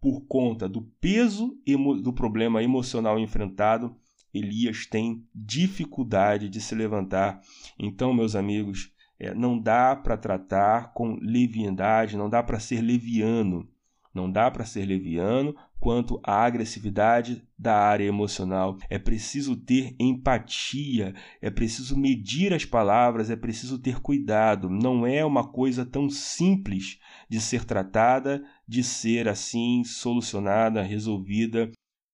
por 0.00 0.20
conta 0.28 0.68
do 0.68 0.82
peso 1.00 1.58
do 2.00 2.12
problema 2.12 2.62
emocional 2.62 3.18
enfrentado, 3.18 3.96
Elias 4.32 4.86
tem 4.86 5.26
dificuldade 5.34 6.48
de 6.48 6.60
se 6.60 6.76
levantar. 6.76 7.40
Então, 7.76 8.14
meus 8.14 8.36
amigos, 8.36 8.92
é, 9.18 9.34
não 9.34 9.58
dá 9.58 9.96
para 9.96 10.16
tratar 10.16 10.92
com 10.92 11.18
leviandade, 11.20 12.16
não 12.16 12.30
dá 12.30 12.40
para 12.40 12.60
ser 12.60 12.82
leviano. 12.82 13.68
Não 14.14 14.30
dá 14.30 14.48
para 14.48 14.64
ser 14.64 14.86
leviano 14.86 15.56
quanto 15.78 16.20
à 16.24 16.44
agressividade 16.44 17.42
da 17.58 17.76
área 17.76 18.04
emocional. 18.04 18.76
É 18.90 18.98
preciso 18.98 19.56
ter 19.56 19.94
empatia, 19.98 21.14
é 21.40 21.50
preciso 21.50 21.96
medir 21.96 22.52
as 22.52 22.64
palavras, 22.64 23.30
é 23.30 23.36
preciso 23.36 23.78
ter 23.78 24.00
cuidado. 24.00 24.68
Não 24.68 25.06
é 25.06 25.24
uma 25.24 25.46
coisa 25.46 25.86
tão 25.86 26.10
simples 26.10 26.98
de 27.28 27.40
ser 27.40 27.64
tratada, 27.64 28.42
de 28.66 28.82
ser 28.82 29.28
assim 29.28 29.84
solucionada, 29.84 30.82
resolvida. 30.82 31.70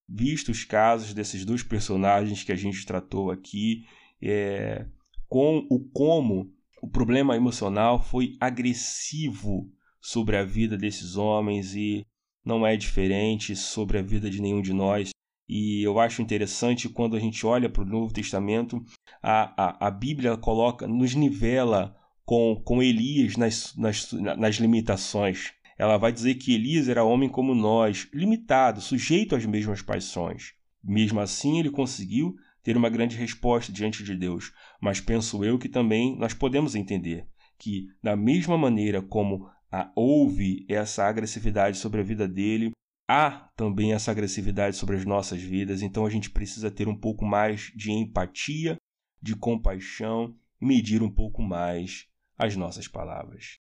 Visto 0.09 0.51
os 0.51 0.65
casos 0.65 1.15
desses 1.15 1.45
dois 1.45 1.63
personagens 1.63 2.45
que 2.45 2.53
a 2.53 2.57
gente 2.57 2.85
tratou 2.85 3.31
aqui, 3.31 3.85
é, 4.23 4.87
com 5.29 5.67
o 5.71 5.81
como 5.81 6.53
o 6.83 6.89
problema 6.89 7.35
emocional 7.35 8.03
foi 8.03 8.37
agressivo 8.39 9.73
sobre 10.01 10.37
a 10.37 10.45
vida 10.45 10.77
desses 10.77 11.17
homens 11.17 11.75
e 11.75 12.05
não 12.45 12.67
é 12.67 12.77
diferente 12.77 13.57
sobre 13.57 13.99
a 13.99 14.03
vida 14.03 14.29
de 14.29 14.41
nenhum 14.41 14.61
de 14.61 14.73
nós. 14.73 15.11
E 15.49 15.83
eu 15.83 15.99
acho 15.99 16.23
interessante 16.23 16.89
quando 16.89 17.17
a 17.17 17.21
gente 17.21 17.45
olha 17.47 17.69
para 17.69 17.83
o 17.83 17.87
Novo 17.87 18.13
Testamento, 18.13 18.83
a, 19.23 19.63
a, 19.63 19.89
a 19.89 19.91
Bíblia 19.91 20.37
coloca, 20.37 20.87
nos 20.87 21.15
nivela 21.15 21.97
com, 22.25 22.61
com 22.65 22.83
Elias 22.83 23.37
nas, 23.37 23.75
nas, 23.77 24.13
nas 24.13 24.57
limitações. 24.57 25.53
Ela 25.77 25.97
vai 25.97 26.13
dizer 26.13 26.37
que 26.37 26.55
Elias 26.55 26.89
era 26.89 27.05
homem 27.05 27.29
como 27.29 27.55
nós, 27.55 28.09
limitado, 28.13 28.81
sujeito 28.81 29.35
às 29.35 29.45
mesmas 29.45 29.83
paixões. 29.83 30.55
Mesmo 30.83 31.21
assim, 31.21 31.59
ele 31.59 31.71
conseguiu 31.71 32.35
ter 32.63 32.77
uma 32.77 32.89
grande 32.89 33.17
resposta 33.17 33.73
diante 33.73 34.03
de 34.03 34.15
Deus. 34.15 34.53
Mas 34.81 35.01
penso 35.01 35.45
eu 35.45 35.59
que 35.59 35.69
também 35.69 36.17
nós 36.17 36.33
podemos 36.33 36.75
entender 36.75 37.27
que, 37.59 37.89
da 38.03 38.17
mesma 38.17 38.57
maneira 38.57 39.03
como 39.03 39.49
houve 39.95 40.65
essa 40.69 41.05
agressividade 41.05 41.79
sobre 41.79 42.01
a 42.01 42.05
vida 42.05 42.29
dele, 42.29 42.73
há 43.09 43.49
também 43.57 43.93
essa 43.93 44.11
agressividade 44.11 44.77
sobre 44.77 44.97
as 44.97 45.05
nossas 45.05 45.43
vidas, 45.43 45.83
então 45.83 46.07
a 46.07 46.11
gente 46.11 46.31
precisa 46.31 46.71
ter 46.71 46.89
um 46.89 46.97
pouco 46.97 47.25
mais 47.25 47.73
de 47.75 47.91
empatia, 47.91 48.77
de 49.21 49.35
compaixão 49.37 50.35
e 50.61 50.67
medir 50.67 51.03
um 51.03 51.11
pouco 51.11 51.43
mais 51.43 52.07
as 52.39 52.57
nossas 52.57 52.89
palavras. 52.89 53.59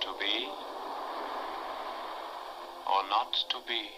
To 0.00 0.14
be 0.18 0.46
or 2.86 3.08
not 3.08 3.46
to 3.48 3.60
be? 3.66 3.90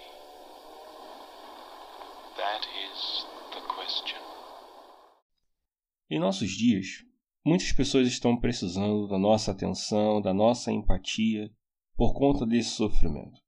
That 2.37 2.67
is 2.67 3.27
the 3.53 3.61
question. 3.75 4.21
Em 6.11 6.19
nossos 6.19 6.51
dias, 6.51 7.05
Muitas 7.45 7.73
pessoas 7.73 8.09
estão 8.09 8.37
precisando 8.37 9.09
da 9.09 9.19
nossa 9.19 9.53
atenção, 9.53 10.21
da 10.21 10.35
nossa 10.35 10.73
empatia 10.73 11.51
por 11.97 12.13
conta 12.13 12.47
desse 12.47 12.71
sofrimento. 12.71 13.41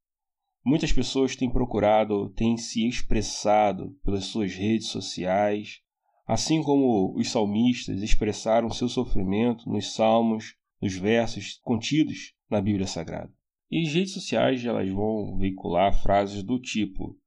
Muitas 0.65 0.93
pessoas 0.93 1.35
têm 1.37 1.51
procurado, 1.51 2.31
têm 2.31 2.57
se 2.57 2.87
expressado 2.87 3.97
pelas 4.05 4.25
suas 4.27 4.55
redes 4.55 4.89
sociais, 4.89 5.81
assim 6.27 6.63
como 6.63 7.15
os 7.19 7.31
salmistas 7.31 8.03
expressaram 8.03 8.71
seu 8.71 8.89
sofrimento 8.89 9.69
nos 9.69 9.95
salmos, 9.95 10.55
nos 10.81 10.95
versos 10.95 11.59
contidos 11.63 12.35
na 12.49 12.61
Bíblia 12.61 12.87
Sagrada. 12.87 13.33
E 13.71 13.87
as 13.87 13.93
redes 13.93 14.13
sociais 14.13 14.65
elas 14.65 14.89
vão 14.91 15.37
veicular 15.39 15.93
frases 16.03 16.43
do 16.43 16.61
tipo: 16.61 17.19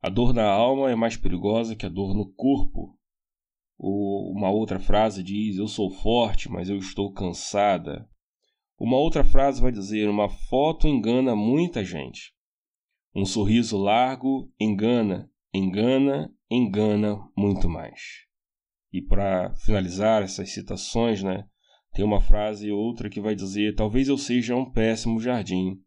a 0.00 0.08
dor 0.08 0.32
na 0.32 0.46
alma 0.46 0.90
é 0.90 0.94
mais 0.94 1.16
perigosa 1.16 1.74
que 1.74 1.86
a 1.86 1.88
dor 1.88 2.14
no 2.14 2.32
corpo, 2.32 2.96
ou 3.78 4.32
uma 4.32 4.50
outra 4.50 4.78
frase 4.78 5.22
diz: 5.22 5.56
Eu 5.56 5.68
sou 5.68 5.90
forte, 5.90 6.50
mas 6.50 6.68
eu 6.68 6.78
estou 6.78 7.12
cansada. 7.12 8.08
Uma 8.78 8.96
outra 8.96 9.24
frase 9.24 9.60
vai 9.60 9.72
dizer: 9.72 10.08
Uma 10.08 10.28
foto 10.28 10.88
engana 10.88 11.36
muita 11.36 11.84
gente. 11.84 12.32
Um 13.14 13.24
sorriso 13.24 13.76
largo 13.76 14.52
engana, 14.60 15.30
engana, 15.52 16.32
engana 16.50 17.18
muito 17.36 17.68
mais. 17.68 18.26
E 18.92 19.02
para 19.02 19.54
finalizar 19.56 20.22
essas 20.22 20.52
citações, 20.52 21.22
né, 21.22 21.46
tem 21.92 22.04
uma 22.04 22.20
frase 22.20 22.68
e 22.68 22.72
outra 22.72 23.10
que 23.10 23.20
vai 23.20 23.34
dizer: 23.34 23.74
Talvez 23.74 24.08
eu 24.08 24.18
seja 24.18 24.56
um 24.56 24.70
péssimo 24.70 25.20
jardim, 25.20 25.80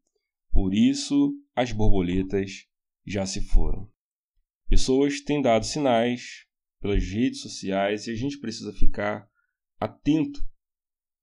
por 0.52 0.74
isso 0.74 1.34
as 1.56 1.72
borboletas 1.72 2.68
já 3.06 3.26
se 3.26 3.42
foram. 3.42 3.90
Pessoas 4.68 5.22
têm 5.22 5.42
dado 5.42 5.66
sinais 5.66 6.49
pelas 6.82 7.04
redes 7.04 7.42
sociais 7.42 8.08
e 8.08 8.12
a 8.12 8.16
gente 8.16 8.40
precisa 8.40 8.74
ficar 8.74 9.28
atento 9.80 10.40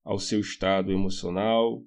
ao 0.03 0.19
seu 0.19 0.39
estado 0.39 0.91
emocional, 0.91 1.83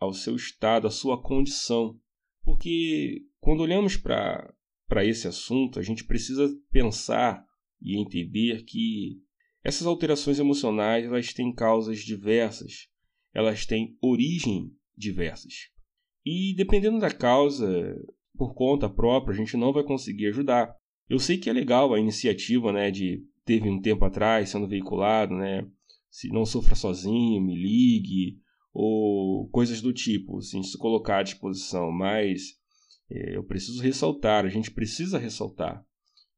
ao 0.00 0.12
seu 0.12 0.36
estado, 0.36 0.86
à 0.86 0.90
sua 0.90 1.20
condição. 1.20 1.98
Porque 2.42 3.26
quando 3.40 3.60
olhamos 3.60 3.96
para 3.96 5.04
esse 5.04 5.28
assunto, 5.28 5.78
a 5.78 5.82
gente 5.82 6.04
precisa 6.04 6.48
pensar 6.70 7.44
e 7.80 8.00
entender 8.00 8.64
que 8.64 9.22
essas 9.62 9.86
alterações 9.86 10.38
emocionais 10.38 11.04
elas 11.04 11.32
têm 11.32 11.52
causas 11.52 12.00
diversas, 12.00 12.88
elas 13.34 13.66
têm 13.66 13.96
origem 14.00 14.72
diversas. 14.96 15.70
E 16.24 16.54
dependendo 16.56 16.98
da 16.98 17.10
causa, 17.10 17.94
por 18.36 18.54
conta 18.54 18.88
própria, 18.88 19.34
a 19.34 19.36
gente 19.36 19.56
não 19.56 19.72
vai 19.72 19.82
conseguir 19.82 20.28
ajudar. 20.28 20.74
Eu 21.08 21.18
sei 21.18 21.38
que 21.38 21.48
é 21.48 21.52
legal 21.52 21.92
a 21.92 22.00
iniciativa, 22.00 22.72
né, 22.72 22.90
de 22.90 23.24
teve 23.44 23.68
um 23.68 23.80
tempo 23.80 24.04
atrás 24.04 24.50
sendo 24.50 24.68
veiculado, 24.68 25.34
né, 25.34 25.66
se 26.10 26.28
não 26.28 26.44
sofra 26.44 26.74
sozinho, 26.74 27.42
me 27.42 27.56
ligue 27.56 28.38
ou 28.72 29.48
coisas 29.48 29.80
do 29.80 29.92
tipo, 29.92 30.38
assim, 30.38 30.62
se 30.62 30.76
colocar 30.76 31.18
à 31.18 31.22
disposição, 31.22 31.90
mas 31.90 32.58
é, 33.10 33.36
eu 33.36 33.42
preciso 33.42 33.82
ressaltar, 33.82 34.44
a 34.44 34.48
gente 34.48 34.70
precisa 34.70 35.18
ressaltar 35.18 35.84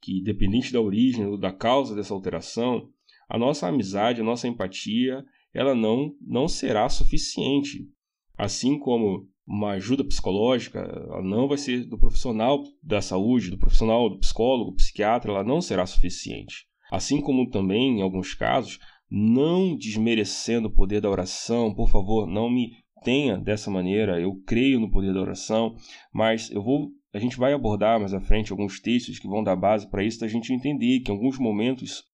que 0.01 0.19
independente 0.19 0.73
da 0.73 0.81
origem 0.81 1.27
ou 1.27 1.37
da 1.37 1.53
causa 1.53 1.95
dessa 1.95 2.15
alteração, 2.15 2.89
a 3.29 3.39
nossa 3.39 3.69
amizade, 3.69 4.21
a 4.21 4.25
nossa 4.25 4.49
empatia, 4.49 5.25
ela 5.53 5.75
não 5.75 6.15
não 6.21 6.49
será 6.49 6.89
suficiente. 6.89 7.89
Assim 8.37 8.79
como 8.79 9.29
uma 9.51 9.73
ajuda 9.73 10.05
psicológica, 10.05 10.79
ela 10.79 11.21
não 11.21 11.49
vai 11.49 11.59
ser 11.59 11.85
do 11.85 11.99
profissional 11.99 12.63
da 12.81 13.03
saúde, 13.03 13.51
do 13.51 13.59
profissional 13.59 14.09
do 14.09 14.21
psicólogo, 14.21 14.77
psiquiatra, 14.77 15.33
ela 15.33 15.43
não 15.43 15.61
será 15.61 15.85
suficiente. 15.87 16.67
Assim 16.89 17.21
como 17.21 17.51
também, 17.51 17.99
em 17.99 18.03
alguns 18.03 18.33
casos, 18.33 18.79
não 19.11 19.77
desmerecendo 19.77 20.69
o 20.69 20.73
poder 20.73 21.01
da 21.01 21.11
oração, 21.11 21.75
por 21.75 21.91
favor, 21.91 22.29
não 22.29 22.49
me 22.49 22.71
tenha 23.03 23.37
dessa 23.37 23.73
maneira. 23.73 24.21
Eu 24.21 24.41
creio 24.47 24.79
no 24.79 24.89
poder 24.89 25.13
da 25.13 25.21
oração, 25.21 25.75
mas 26.15 26.49
eu 26.53 26.63
vou 26.63 26.93
a 27.13 27.19
gente 27.19 27.37
vai 27.37 27.53
abordar 27.53 27.99
mais 27.99 28.15
à 28.15 28.21
frente 28.21 28.53
alguns 28.53 28.79
textos 28.79 29.19
que 29.19 29.27
vão 29.27 29.43
dar 29.43 29.57
base 29.57 29.91
para 29.91 30.05
isso, 30.05 30.21
da 30.21 30.29
gente 30.29 30.53
entender 30.53 31.01
que 31.01 31.11
em 31.11 31.15
alguns 31.15 31.41
momentos 31.41 32.05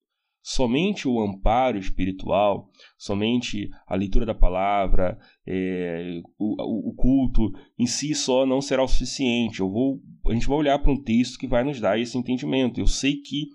somente 0.49 1.09
o 1.09 1.21
amparo 1.21 1.77
espiritual, 1.77 2.71
somente 2.97 3.69
a 3.85 3.97
leitura 3.97 4.25
da 4.25 4.33
palavra, 4.33 5.19
é, 5.45 6.21
o, 6.39 6.91
o, 6.91 6.95
culto 6.95 7.51
em 7.77 7.85
si 7.85 8.15
só 8.15 8.47
não 8.47 8.61
será 8.61 8.85
o 8.85 8.87
suficiente. 8.87 9.59
Eu 9.59 9.69
vou, 9.69 10.01
a 10.25 10.33
gente 10.33 10.47
vai 10.47 10.57
olhar 10.57 10.79
para 10.79 10.93
um 10.93 11.03
texto 11.03 11.37
que 11.37 11.49
vai 11.49 11.65
nos 11.65 11.81
dar 11.81 11.99
esse 11.99 12.17
entendimento. 12.17 12.79
Eu 12.79 12.87
sei 12.87 13.17
que 13.17 13.49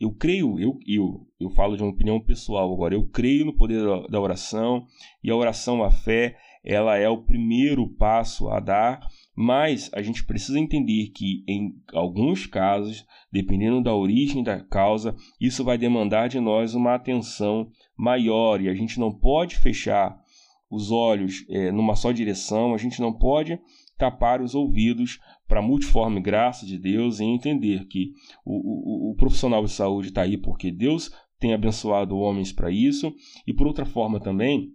eu 0.00 0.12
creio, 0.12 0.60
eu, 0.60 0.78
eu, 0.86 1.26
eu 1.40 1.50
falo 1.50 1.76
de 1.76 1.82
uma 1.82 1.90
opinião 1.90 2.20
pessoal 2.20 2.72
agora, 2.72 2.94
eu 2.94 3.08
creio 3.08 3.44
no 3.44 3.56
poder 3.56 3.82
da, 4.08 4.20
oração 4.20 4.86
e 5.24 5.32
a 5.32 5.34
oração, 5.34 5.82
a 5.82 5.90
fé, 5.90 6.36
ela 6.62 6.96
é 6.96 7.08
o 7.08 7.24
primeiro 7.24 7.88
passo 7.96 8.48
a 8.48 8.60
dar 8.60 9.00
mas 9.40 9.88
a 9.94 10.02
gente 10.02 10.24
precisa 10.24 10.58
entender 10.58 11.12
que, 11.14 11.44
em 11.46 11.72
alguns 11.92 12.44
casos, 12.44 13.06
dependendo 13.30 13.80
da 13.80 13.94
origem 13.94 14.42
da 14.42 14.58
causa, 14.58 15.14
isso 15.40 15.62
vai 15.62 15.78
demandar 15.78 16.28
de 16.28 16.40
nós 16.40 16.74
uma 16.74 16.96
atenção 16.96 17.70
maior. 17.96 18.60
E 18.60 18.68
a 18.68 18.74
gente 18.74 18.98
não 18.98 19.12
pode 19.12 19.54
fechar 19.54 20.20
os 20.68 20.90
olhos 20.90 21.46
é, 21.48 21.70
numa 21.70 21.94
só 21.94 22.10
direção, 22.10 22.74
a 22.74 22.78
gente 22.78 23.00
não 23.00 23.12
pode 23.12 23.60
tapar 23.96 24.42
os 24.42 24.56
ouvidos 24.56 25.20
para 25.46 25.60
a 25.60 25.62
multiforme 25.62 26.20
graça 26.20 26.66
de 26.66 26.76
Deus 26.76 27.20
e 27.20 27.24
entender 27.24 27.86
que 27.86 28.10
o, 28.44 29.10
o, 29.10 29.12
o 29.12 29.14
profissional 29.14 29.64
de 29.64 29.70
saúde 29.70 30.08
está 30.08 30.22
aí 30.22 30.36
porque 30.36 30.68
Deus 30.72 31.12
tem 31.38 31.54
abençoado 31.54 32.18
homens 32.18 32.50
para 32.52 32.72
isso, 32.72 33.14
e 33.46 33.54
por 33.54 33.68
outra 33.68 33.86
forma 33.86 34.18
também, 34.18 34.72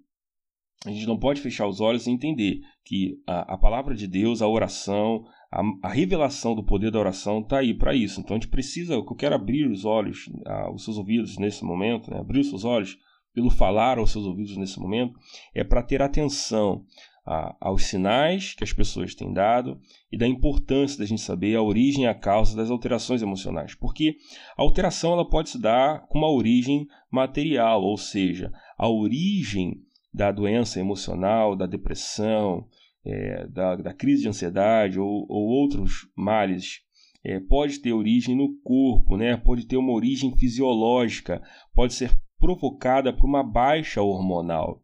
a 0.86 0.92
gente 0.92 1.08
não 1.08 1.18
pode 1.18 1.42
fechar 1.42 1.68
os 1.68 1.80
olhos 1.80 2.08
e 2.08 2.12
entender 2.12 2.62
que 2.84 3.18
a, 3.26 3.54
a 3.54 3.58
palavra 3.58 3.96
de 3.96 4.08
Deus, 4.08 4.42
a 4.42 4.48
oração, 4.48 5.24
a, 5.52 5.62
a, 5.82 5.90
revelação 5.90 6.54
do 6.54 6.64
poder 6.64 6.92
da 6.92 7.00
oração 7.00 7.40
está 7.40 7.60
aí 7.60 7.74
para 7.74 7.96
isso. 7.96 8.20
Então 8.20 8.36
a 8.36 8.40
gente 8.40 8.50
precisa, 8.50 8.94
eu 8.94 9.06
quero 9.16 9.36
abrir 9.36 9.70
os 9.70 9.86
olhos, 9.86 10.30
a, 10.46 10.72
os 10.72 10.84
seus 10.84 10.98
ouvidos 10.98 11.38
nesse 11.38 11.64
momento, 11.64 12.12
né? 12.12 12.20
abrir 12.20 12.42
os 12.42 12.50
seus 12.50 12.66
olhos 12.66 12.98
pelo 13.34 13.50
falar 13.50 13.98
aos 13.98 14.12
seus 14.12 14.26
ouvidos 14.26 14.58
nesse 14.58 14.80
momento, 14.80 15.18
é 15.56 15.64
para 15.64 15.82
ter 15.82 16.02
atenção 16.02 16.86
a, 17.26 17.56
aos 17.62 17.86
sinais 17.86 18.54
que 18.54 18.64
as 18.64 18.74
pessoas 18.74 19.16
têm 19.16 19.32
dado 19.34 19.80
e 20.12 20.18
da 20.18 20.28
importância 20.28 21.00
da 21.00 21.06
gente 21.06 21.22
saber 21.22 21.56
a 21.56 21.62
origem 21.62 22.04
e 22.04 22.08
a 22.08 22.14
causa 22.14 22.56
das 22.56 22.70
alterações 22.70 23.22
emocionais. 23.22 23.74
Porque 23.74 24.18
a 24.58 24.62
alteração 24.62 25.14
ela 25.14 25.28
pode 25.28 25.50
se 25.50 25.60
dar 25.60 26.06
com 26.08 26.18
uma 26.18 26.30
origem 26.30 26.88
material, 27.10 27.82
ou 27.82 27.98
seja, 27.98 28.52
a 28.78 28.90
origem 28.90 29.82
da 30.14 30.32
doença 30.32 30.80
emocional, 30.80 31.56
da 31.56 31.66
depressão, 31.66 32.68
é, 33.06 33.48
da, 33.48 33.76
da, 33.76 33.94
crise 33.94 34.24
de 34.24 34.30
ansiedade 34.30 35.00
ou, 35.00 35.26
ou 35.28 35.48
outros 35.48 36.08
males 36.16 36.82
é, 37.24 37.40
pode 37.40 37.80
ter 37.80 37.94
origem 37.94 38.36
no 38.36 38.56
corpo, 38.62 39.18
né? 39.18 39.36
pode 39.38 39.66
ter 39.66 39.78
uma 39.78 39.94
origem 39.94 40.38
fisiológica, 40.38 41.42
pode 41.74 41.94
ser 41.94 42.12
provocada 42.38 43.14
por 43.14 43.26
uma 43.26 43.44
baixa 43.44 44.02
hormonal, 44.02 44.82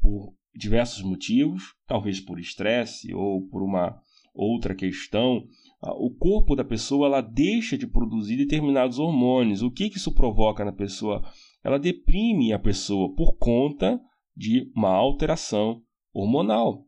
por 0.00 0.34
diversos 0.54 1.02
motivos, 1.02 1.74
talvez 1.86 2.20
por 2.20 2.38
estresse 2.38 3.14
ou 3.14 3.46
por 3.48 3.62
uma 3.62 4.00
outra 4.34 4.74
questão. 4.74 5.46
O 5.82 6.10
corpo 6.10 6.54
da 6.56 6.64
pessoa 6.64 7.06
ela 7.06 7.20
deixa 7.20 7.76
de 7.76 7.86
produzir 7.86 8.36
determinados 8.36 8.98
hormônios. 8.98 9.62
O 9.62 9.70
que, 9.70 9.90
que 9.90 9.96
isso 9.96 10.14
provoca 10.14 10.64
na 10.64 10.72
pessoa? 10.72 11.22
Ela 11.62 11.78
deprime 11.78 12.52
a 12.52 12.58
pessoa 12.58 13.14
por 13.14 13.36
conta 13.36 14.00
de 14.36 14.70
uma 14.74 14.90
alteração 14.90 15.82
hormonal. 16.12 16.86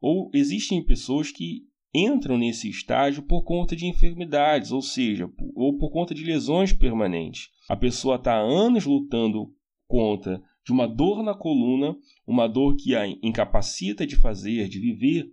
Ou 0.00 0.30
existem 0.32 0.84
pessoas 0.84 1.30
que 1.30 1.66
entram 1.94 2.36
nesse 2.38 2.68
estágio 2.68 3.22
por 3.22 3.42
conta 3.42 3.74
de 3.74 3.86
enfermidades, 3.86 4.72
ou 4.72 4.82
seja, 4.82 5.30
ou 5.54 5.76
por 5.78 5.90
conta 5.90 6.14
de 6.14 6.24
lesões 6.24 6.72
permanentes. 6.72 7.48
A 7.68 7.76
pessoa 7.76 8.16
está 8.16 8.34
há 8.34 8.40
anos 8.40 8.84
lutando 8.84 9.52
contra 9.86 10.42
de 10.64 10.72
uma 10.72 10.86
dor 10.86 11.22
na 11.22 11.34
coluna, 11.34 11.96
uma 12.26 12.46
dor 12.46 12.76
que 12.76 12.94
a 12.94 13.06
incapacita 13.22 14.06
de 14.06 14.16
fazer, 14.16 14.68
de 14.68 14.78
viver 14.78 15.26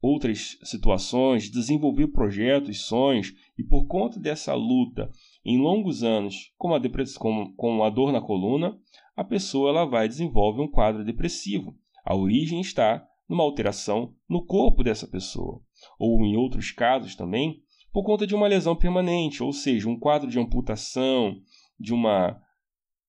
outras 0.00 0.56
situações, 0.62 1.44
de 1.44 1.50
desenvolver 1.50 2.08
projetos, 2.08 2.86
sonhos, 2.86 3.34
e 3.58 3.62
por 3.62 3.86
conta 3.86 4.18
dessa 4.18 4.54
luta 4.54 5.10
em 5.44 5.58
longos 5.58 6.02
anos 6.02 6.52
com 6.56 6.72
a, 6.72 6.78
depressão, 6.78 7.20
com, 7.20 7.52
com 7.54 7.84
a 7.84 7.90
dor 7.90 8.12
na 8.12 8.20
coluna, 8.20 8.78
a 9.18 9.24
pessoa 9.24 9.70
ela 9.70 9.84
vai 9.84 10.06
desenvolver 10.06 10.62
um 10.62 10.70
quadro 10.70 11.04
depressivo. 11.04 11.76
A 12.04 12.14
origem 12.14 12.60
está 12.60 13.04
numa 13.28 13.42
alteração 13.42 14.14
no 14.28 14.46
corpo 14.46 14.84
dessa 14.84 15.08
pessoa, 15.08 15.60
ou 15.98 16.24
em 16.24 16.36
outros 16.36 16.70
casos 16.70 17.16
também, 17.16 17.60
por 17.92 18.04
conta 18.04 18.24
de 18.24 18.32
uma 18.36 18.46
lesão 18.46 18.76
permanente, 18.76 19.42
ou 19.42 19.52
seja, 19.52 19.88
um 19.88 19.98
quadro 19.98 20.30
de 20.30 20.38
amputação, 20.38 21.34
de 21.80 21.92
uma 21.92 22.40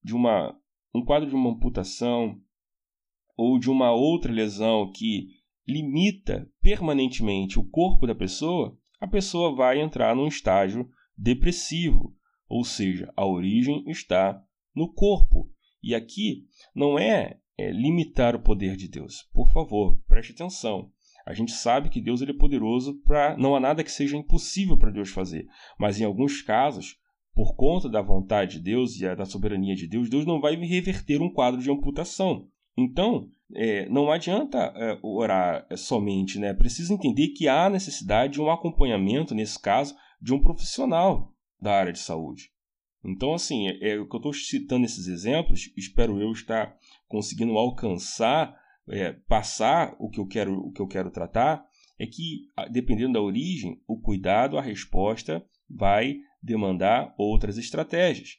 de 0.03 0.15
uma 0.15 0.57
um 0.95 1.05
quadro 1.05 1.29
de 1.29 1.35
uma 1.35 1.51
amputação 1.51 2.41
ou 3.37 3.59
de 3.59 3.69
uma 3.69 3.91
outra 3.91 4.33
lesão 4.33 4.91
que 4.91 5.27
limita 5.67 6.49
permanentemente 6.59 7.59
o 7.59 7.69
corpo 7.69 8.07
da 8.07 8.15
pessoa, 8.15 8.75
a 8.99 9.05
pessoa 9.05 9.55
vai 9.55 9.79
entrar 9.79 10.15
num 10.15 10.27
estágio 10.27 10.89
depressivo, 11.15 12.15
ou 12.47 12.63
seja, 12.63 13.13
a 13.15 13.27
origem 13.27 13.83
está 13.87 14.43
no 14.73 14.91
corpo. 14.91 15.51
E 15.81 15.95
aqui 15.95 16.45
não 16.75 16.97
é, 16.97 17.37
é 17.57 17.71
limitar 17.71 18.35
o 18.35 18.41
poder 18.41 18.75
de 18.75 18.87
Deus. 18.87 19.27
Por 19.33 19.49
favor, 19.49 19.99
preste 20.07 20.33
atenção. 20.33 20.91
A 21.25 21.33
gente 21.33 21.51
sabe 21.51 21.89
que 21.89 22.01
Deus 22.01 22.21
ele 22.21 22.31
é 22.31 22.37
poderoso 22.37 22.99
para 23.05 23.37
não 23.37 23.55
há 23.55 23.59
nada 23.59 23.83
que 23.83 23.91
seja 23.91 24.17
impossível 24.17 24.77
para 24.77 24.91
Deus 24.91 25.09
fazer, 25.09 25.47
mas 25.77 25.99
em 25.99 26.03
alguns 26.03 26.41
casos, 26.41 26.97
por 27.35 27.55
conta 27.55 27.87
da 27.87 28.01
vontade 28.01 28.57
de 28.57 28.63
Deus 28.63 28.99
e 28.99 29.15
da 29.15 29.25
soberania 29.25 29.75
de 29.75 29.87
Deus, 29.87 30.09
Deus 30.09 30.25
não 30.25 30.41
vai 30.41 30.55
reverter 30.55 31.21
um 31.21 31.31
quadro 31.31 31.61
de 31.61 31.69
amputação. 31.69 32.47
Então, 32.75 33.29
é, 33.53 33.87
não 33.89 34.11
adianta 34.11 34.73
é, 34.75 34.97
orar 35.03 35.67
somente, 35.75 36.39
né? 36.39 36.53
Precisa 36.53 36.93
entender 36.93 37.29
que 37.29 37.47
há 37.47 37.69
necessidade 37.69 38.33
de 38.33 38.41
um 38.41 38.49
acompanhamento, 38.49 39.35
nesse 39.35 39.59
caso, 39.59 39.95
de 40.21 40.33
um 40.33 40.39
profissional 40.39 41.33
da 41.61 41.73
área 41.73 41.93
de 41.93 41.99
saúde. 41.99 42.51
Então, 43.03 43.33
assim, 43.33 43.67
é, 43.67 43.91
é 43.91 43.99
o 43.99 44.07
que 44.07 44.15
eu 44.15 44.19
estou 44.19 44.33
citando 44.33 44.85
esses 44.85 45.07
exemplos, 45.07 45.71
espero 45.77 46.21
eu 46.21 46.31
estar 46.31 46.77
conseguindo 47.07 47.57
alcançar, 47.57 48.55
é, 48.89 49.13
passar 49.27 49.95
o 49.99 50.09
que 50.09 50.19
eu 50.19 50.27
quero, 50.27 50.53
o 50.53 50.71
que 50.71 50.81
eu 50.81 50.87
quero 50.87 51.11
tratar, 51.11 51.65
é 51.97 52.05
que 52.05 52.47
dependendo 52.71 53.13
da 53.13 53.21
origem, 53.21 53.81
o 53.87 53.99
cuidado, 53.99 54.57
a 54.57 54.61
resposta 54.61 55.45
vai 55.69 56.17
demandar 56.41 57.13
outras 57.17 57.57
estratégias. 57.57 58.37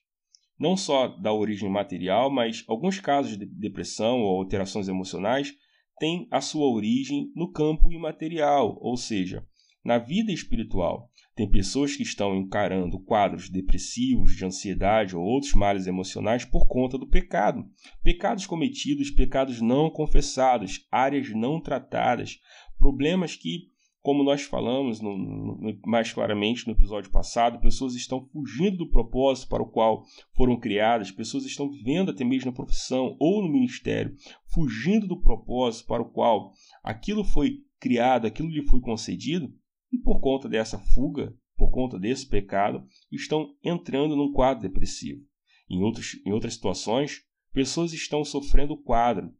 Não 0.59 0.77
só 0.77 1.09
da 1.09 1.33
origem 1.33 1.71
material, 1.71 2.31
mas 2.31 2.65
alguns 2.69 2.99
casos 3.01 3.37
de 3.37 3.47
depressão 3.47 4.21
ou 4.21 4.39
alterações 4.39 4.89
emocionais 4.89 5.55
têm 5.99 6.27
a 6.31 6.41
sua 6.41 6.67
origem 6.67 7.31
no 7.35 7.51
campo 7.51 7.93
imaterial, 7.93 8.79
ou 8.81 8.97
seja, 8.97 9.47
na 9.85 9.99
vida 9.99 10.33
espiritual. 10.33 11.11
Tem 11.35 11.49
pessoas 11.49 11.97
que 11.97 12.03
estão 12.03 12.37
encarando 12.37 13.01
quadros 13.01 13.49
depressivos, 13.49 14.37
de 14.37 14.45
ansiedade 14.45 15.17
ou 15.17 15.23
outros 15.23 15.55
males 15.55 15.87
emocionais 15.87 16.45
por 16.45 16.67
conta 16.67 16.99
do 16.99 17.07
pecado. 17.07 17.65
Pecados 18.03 18.47
cometidos, 18.47 19.11
pecados 19.11 19.61
não 19.61 19.89
confessados, 19.89 20.87
áreas 20.91 21.31
não 21.31 21.59
tratadas, 21.59 22.39
problemas 22.79 23.37
que, 23.37 23.71
como 24.03 24.23
nós 24.23 24.43
falamos 24.43 25.01
no, 25.01 25.17
no, 25.17 25.81
mais 25.87 26.13
claramente 26.13 26.67
no 26.67 26.75
episódio 26.75 27.11
passado, 27.11 27.61
pessoas 27.61 27.95
estão 27.95 28.23
fugindo 28.27 28.77
do 28.77 28.91
propósito 28.91 29.49
para 29.49 29.63
o 29.63 29.71
qual 29.71 30.03
foram 30.35 30.61
criadas, 30.61 31.11
pessoas 31.11 31.47
estão 31.47 31.71
vivendo 31.71 32.11
até 32.11 32.23
mesmo 32.23 32.51
na 32.51 32.57
profissão 32.57 33.17
ou 33.19 33.43
no 33.43 33.51
ministério, 33.51 34.15
fugindo 34.53 35.07
do 35.07 35.19
propósito 35.19 35.87
para 35.87 36.03
o 36.03 36.11
qual 36.11 36.53
aquilo 36.83 37.25
foi 37.25 37.63
criado, 37.79 38.27
aquilo 38.27 38.51
lhe 38.51 38.63
foi 38.67 38.81
concedido 38.81 39.51
e 39.93 39.99
por 39.99 40.21
conta 40.21 40.49
dessa 40.49 40.79
fuga, 40.79 41.35
por 41.57 41.71
conta 41.71 41.99
desse 41.99 42.29
pecado, 42.29 42.87
estão 43.11 43.55
entrando 43.63 44.17
num 44.17 44.33
quadro 44.33 44.63
depressivo. 44.63 45.23
Em, 45.69 45.83
outros, 45.83 46.21
em 46.25 46.33
outras 46.33 46.55
situações, 46.55 47.23
pessoas 47.53 47.93
estão 47.93 48.25
sofrendo 48.25 48.77
quadro 48.77 49.33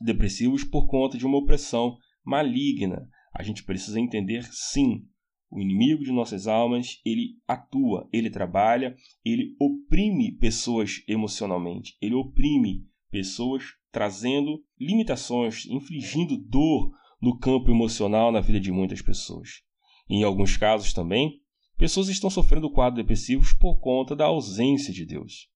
depressivos 0.00 0.64
por 0.64 0.86
conta 0.86 1.16
de 1.16 1.26
uma 1.26 1.38
opressão 1.38 1.96
maligna. 2.24 3.08
A 3.32 3.42
gente 3.42 3.64
precisa 3.64 4.00
entender, 4.00 4.44
sim, 4.50 5.06
o 5.50 5.60
inimigo 5.60 6.04
de 6.04 6.12
nossas 6.12 6.46
almas, 6.46 7.00
ele 7.04 7.38
atua, 7.46 8.08
ele 8.12 8.28
trabalha, 8.28 8.94
ele 9.24 9.56
oprime 9.58 10.32
pessoas 10.32 11.02
emocionalmente, 11.08 11.96
ele 12.02 12.14
oprime 12.14 12.86
pessoas 13.10 13.64
trazendo 13.90 14.62
limitações, 14.78 15.64
infligindo 15.66 16.36
dor 16.36 16.92
no 17.20 17.38
campo 17.38 17.70
emocional 17.70 18.30
na 18.30 18.40
vida 18.40 18.60
de 18.60 18.70
muitas 18.70 19.02
pessoas. 19.02 19.62
Em 20.08 20.22
alguns 20.22 20.56
casos 20.56 20.92
também, 20.92 21.40
pessoas 21.76 22.08
estão 22.08 22.30
sofrendo 22.30 22.70
quadros 22.70 23.02
depressivos 23.02 23.52
por 23.52 23.78
conta 23.78 24.16
da 24.16 24.26
ausência 24.26 24.92
de 24.92 25.04
Deus. 25.04 25.48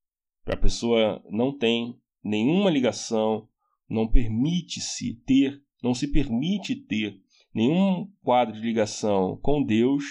A 0.47 0.57
pessoa 0.57 1.23
não 1.31 1.57
tem 1.57 1.97
nenhuma 2.23 2.71
ligação, 2.71 3.49
não 3.89 4.09
permite-se 4.09 5.15
ter, 5.27 5.63
não 5.83 5.95
se 5.95 6.09
permite 6.09 6.75
ter 6.75 7.21
nenhum 7.55 8.11
quadro 8.23 8.55
de 8.55 8.61
ligação 8.61 9.39
com 9.43 9.63
Deus 9.63 10.05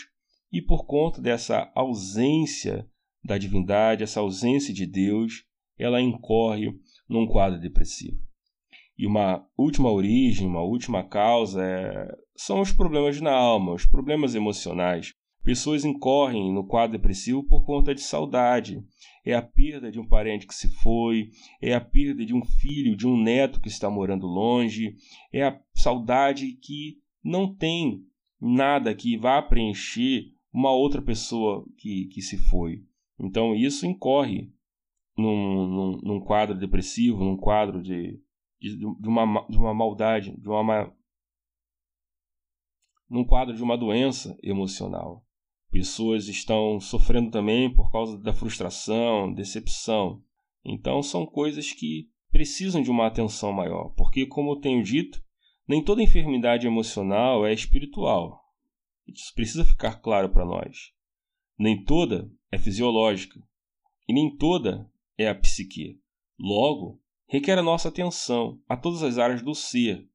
e 0.51 0.61
por 0.61 0.85
conta 0.85 1.21
dessa 1.21 1.71
ausência 1.75 2.87
da 3.23 3.37
divindade, 3.37 4.03
essa 4.03 4.19
ausência 4.19 4.73
de 4.73 4.85
Deus, 4.85 5.45
ela 5.77 6.01
incorre 6.01 6.73
num 7.07 7.27
quadro 7.27 7.59
depressivo. 7.59 8.19
E 9.01 9.07
uma 9.07 9.43
última 9.57 9.89
origem, 9.91 10.47
uma 10.47 10.61
última 10.61 11.03
causa 11.03 11.59
é... 11.59 12.15
são 12.35 12.61
os 12.61 12.71
problemas 12.71 13.19
na 13.19 13.33
alma, 13.33 13.73
os 13.73 13.83
problemas 13.83 14.35
emocionais. 14.35 15.11
Pessoas 15.43 15.83
incorrem 15.83 16.53
no 16.53 16.67
quadro 16.67 16.99
depressivo 16.99 17.43
por 17.43 17.65
conta 17.65 17.95
de 17.95 18.01
saudade. 18.01 18.79
É 19.25 19.33
a 19.33 19.41
perda 19.41 19.91
de 19.91 19.99
um 19.99 20.07
parente 20.07 20.45
que 20.45 20.53
se 20.53 20.69
foi, 20.83 21.31
é 21.59 21.73
a 21.73 21.81
perda 21.81 22.23
de 22.23 22.31
um 22.31 22.45
filho, 22.45 22.95
de 22.95 23.07
um 23.07 23.19
neto 23.19 23.59
que 23.59 23.69
está 23.69 23.89
morando 23.89 24.27
longe, 24.27 24.93
é 25.33 25.47
a 25.47 25.59
saudade 25.73 26.51
que 26.61 26.99
não 27.23 27.51
tem 27.55 28.05
nada 28.39 28.93
que 28.93 29.17
vá 29.17 29.41
preencher 29.41 30.25
uma 30.53 30.71
outra 30.71 31.01
pessoa 31.01 31.65
que, 31.75 32.05
que 32.13 32.21
se 32.21 32.37
foi. 32.37 32.83
Então 33.19 33.55
isso 33.55 33.83
incorre 33.87 34.51
num, 35.17 35.67
num, 35.67 36.01
num 36.03 36.19
quadro 36.19 36.55
depressivo, 36.55 37.23
num 37.23 37.35
quadro 37.35 37.81
de, 37.81 38.21
de, 38.61 38.77
de, 38.77 39.07
uma, 39.07 39.45
de 39.49 39.57
uma 39.57 39.73
maldade, 39.73 40.39
de 40.39 40.47
uma, 40.47 40.95
num 43.09 43.25
quadro 43.25 43.55
de 43.55 43.63
uma 43.63 43.75
doença 43.75 44.37
emocional. 44.43 45.25
Pessoas 45.71 46.27
estão 46.27 46.79
sofrendo 46.79 47.31
também 47.31 47.73
por 47.73 47.91
causa 47.91 48.17
da 48.17 48.33
frustração, 48.33 49.33
decepção. 49.33 50.23
Então 50.63 51.01
são 51.01 51.25
coisas 51.25 51.71
que 51.71 52.09
precisam 52.29 52.81
de 52.81 52.91
uma 52.91 53.07
atenção 53.07 53.51
maior, 53.51 53.89
porque 53.95 54.25
como 54.25 54.51
eu 54.51 54.57
tenho 54.57 54.83
dito, 54.83 55.21
nem 55.67 55.83
toda 55.83 56.03
enfermidade 56.03 56.67
emocional 56.67 57.45
é 57.45 57.53
espiritual. 57.53 58.39
Isso 59.07 59.33
precisa 59.33 59.65
ficar 59.65 60.01
claro 60.01 60.29
para 60.29 60.45
nós. 60.45 60.91
Nem 61.57 61.83
toda 61.83 62.31
é 62.51 62.57
fisiológica 62.57 63.41
e 64.07 64.13
nem 64.13 64.35
toda 64.35 64.89
é 65.17 65.27
a 65.27 65.35
psique. 65.35 65.99
Logo, 66.39 67.00
requer 67.31 67.57
a 67.57 67.63
nossa 67.63 67.87
atenção 67.87 68.59
a 68.67 68.75
todas 68.75 69.01
as 69.01 69.17
áreas 69.17 69.41
do 69.41 69.55
ser. 69.55 70.05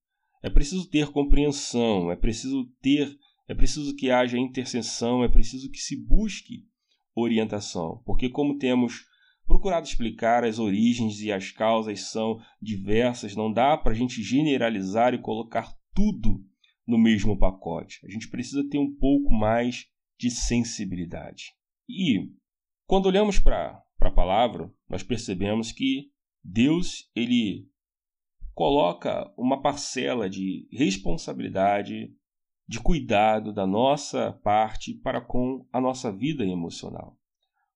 É 0.42 0.50
preciso 0.50 0.86
ter 0.90 1.10
compreensão, 1.10 2.12
é 2.12 2.14
preciso 2.14 2.66
ter, 2.82 3.18
é 3.48 3.54
preciso 3.54 3.96
que 3.96 4.10
haja 4.10 4.36
intercessão, 4.36 5.24
é 5.24 5.28
preciso 5.28 5.70
que 5.70 5.78
se 5.78 5.96
busque 5.96 6.66
orientação, 7.14 8.02
porque 8.04 8.28
como 8.28 8.58
temos 8.58 9.06
procurado 9.46 9.86
explicar 9.86 10.44
as 10.44 10.58
origens 10.58 11.22
e 11.22 11.32
as 11.32 11.50
causas 11.50 12.00
são 12.10 12.38
diversas, 12.60 13.34
não 13.34 13.50
dá 13.50 13.78
para 13.78 13.92
a 13.92 13.96
gente 13.96 14.22
generalizar 14.22 15.14
e 15.14 15.22
colocar 15.22 15.74
tudo 15.94 16.44
no 16.86 16.98
mesmo 16.98 17.38
pacote. 17.38 17.98
A 18.04 18.10
gente 18.10 18.28
precisa 18.28 18.68
ter 18.68 18.78
um 18.78 18.94
pouco 18.94 19.32
mais 19.32 19.86
de 20.18 20.30
sensibilidade. 20.30 21.54
E 21.88 22.30
quando 22.84 23.06
olhamos 23.06 23.38
para 23.38 23.82
a 24.00 24.10
palavra, 24.10 24.70
nós 24.86 25.02
percebemos 25.02 25.72
que 25.72 26.10
Deus 26.48 27.10
ele 27.14 27.68
coloca 28.54 29.32
uma 29.36 29.60
parcela 29.60 30.30
de 30.30 30.68
responsabilidade, 30.70 32.10
de 32.68 32.80
cuidado 32.80 33.52
da 33.52 33.66
nossa 33.66 34.32
parte 34.44 34.94
para 34.94 35.20
com 35.20 35.66
a 35.72 35.80
nossa 35.80 36.12
vida 36.12 36.44
emocional. 36.44 37.18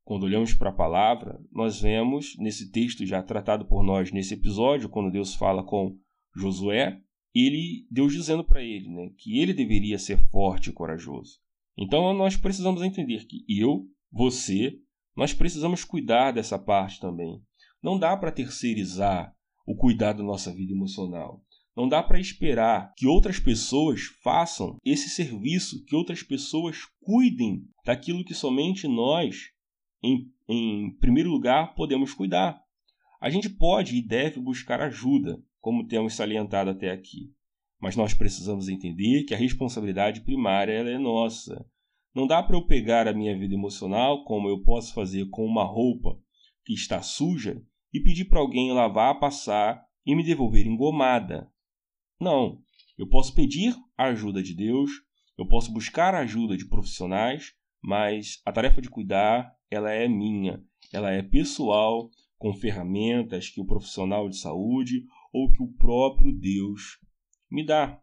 Quando 0.05 0.25
olhamos 0.25 0.55
para 0.55 0.71
a 0.71 0.75
palavra, 0.75 1.41
nós 1.53 1.81
vemos 1.81 2.37
nesse 2.39 2.71
texto 2.71 3.05
já 3.05 3.23
tratado 3.23 3.67
por 3.67 3.83
nós 3.83 4.13
nesse 4.13 4.35
episódio, 4.35 4.89
quando 4.89 5.11
Deus 5.11 5.35
fala 5.35 5.65
com 5.65 5.99
Josué, 6.35 7.01
ele 7.35 7.87
Deus 7.91 8.13
dizendo 8.13 8.45
para 8.45 8.63
ele, 8.63 8.89
né, 8.89 9.11
que 9.19 9.39
ele 9.39 9.53
deveria 9.53 9.99
ser 9.99 10.17
forte 10.31 10.71
e 10.71 10.73
corajoso. 10.73 11.39
Então 11.77 12.15
nós 12.15 12.37
precisamos 12.37 12.83
entender 12.83 13.27
que 13.27 13.45
eu, 13.49 13.87
você, 14.11 14.79
nós 15.17 15.35
precisamos 15.35 15.85
cuidar 15.85 16.33
dessa 16.33 16.59
parte 16.59 17.01
também. 17.01 17.43
Não 17.83 17.99
dá 17.99 18.17
para 18.17 18.33
terceirizar 18.33 19.35
o 19.67 19.75
cuidado 19.75 20.19
da 20.19 20.25
nossa 20.25 20.53
vida 20.53 20.73
emocional. 20.73 21.43
Não 21.77 21.89
dá 21.89 22.03
para 22.03 22.21
esperar 22.21 22.93
que 22.97 23.07
outras 23.07 23.39
pessoas 23.39 24.03
façam 24.23 24.77
esse 24.85 25.09
serviço, 25.09 25.85
que 25.85 25.97
outras 25.97 26.23
pessoas 26.23 26.79
cuidem 27.01 27.65
daquilo 27.85 28.25
que 28.25 28.35
somente 28.35 28.87
nós, 28.87 29.51
em, 30.03 30.31
em 30.49 30.95
primeiro 30.99 31.31
lugar, 31.31 31.75
podemos 31.75 32.13
cuidar. 32.13 32.61
A 33.21 33.31
gente 33.31 33.49
pode 33.49 33.97
e 33.97 34.07
deve 34.07 34.41
buscar 34.41 34.81
ajuda, 34.81 35.43
como 35.61 35.87
temos 35.87 36.15
salientado 36.15 36.71
até 36.71 36.91
aqui. 36.91 37.33
Mas 37.81 37.97
nós 37.97 38.13
precisamos 38.13 38.69
entender 38.69 39.25
que 39.25 39.33
a 39.33 39.39
responsabilidade 39.39 40.21
primária 40.21 40.73
é 40.73 40.99
nossa. 40.99 41.65
Não 42.15 42.27
dá 42.27 42.43
para 42.43 42.57
eu 42.57 42.67
pegar 42.67 43.07
a 43.07 43.15
minha 43.15 43.39
vida 43.39 43.55
emocional, 43.55 44.25
como 44.25 44.49
eu 44.49 44.63
posso 44.63 44.93
fazer 44.93 45.29
com 45.31 45.47
uma 45.47 45.65
roupa 45.65 46.19
que 46.65 46.75
está 46.75 47.01
suja, 47.01 47.63
e 47.93 48.01
pedir 48.01 48.27
para 48.27 48.41
alguém 48.41 48.73
lavar, 48.73 49.19
passar 49.19 49.85
e 50.07 50.15
me 50.15 50.25
devolver 50.25 50.67
engomada. 50.67 51.51
Não, 52.21 52.63
eu 52.99 53.09
posso 53.09 53.35
pedir 53.35 53.75
a 53.97 54.07
ajuda 54.07 54.43
de 54.43 54.55
Deus, 54.55 54.91
eu 55.39 55.47
posso 55.47 55.73
buscar 55.73 56.15
a 56.15 56.21
ajuda 56.21 56.57
de 56.57 56.69
profissionais, 56.69 57.55
mas 57.83 58.41
a 58.45 58.53
tarefa 58.53 58.83
de 58.83 58.91
cuidar, 58.91 59.55
ela 59.71 59.91
é 59.91 60.07
minha, 60.07 60.63
ela 60.93 61.11
é 61.11 61.23
pessoal, 61.23 62.11
com 62.39 62.55
ferramentas 62.55 63.51
que 63.51 63.61
o 63.61 63.67
profissional 63.67 64.29
de 64.29 64.39
saúde 64.39 65.05
ou 65.33 65.53
que 65.53 65.63
o 65.63 65.73
próprio 65.73 66.33
Deus 66.33 66.99
me 67.51 67.65
dá. 67.65 68.01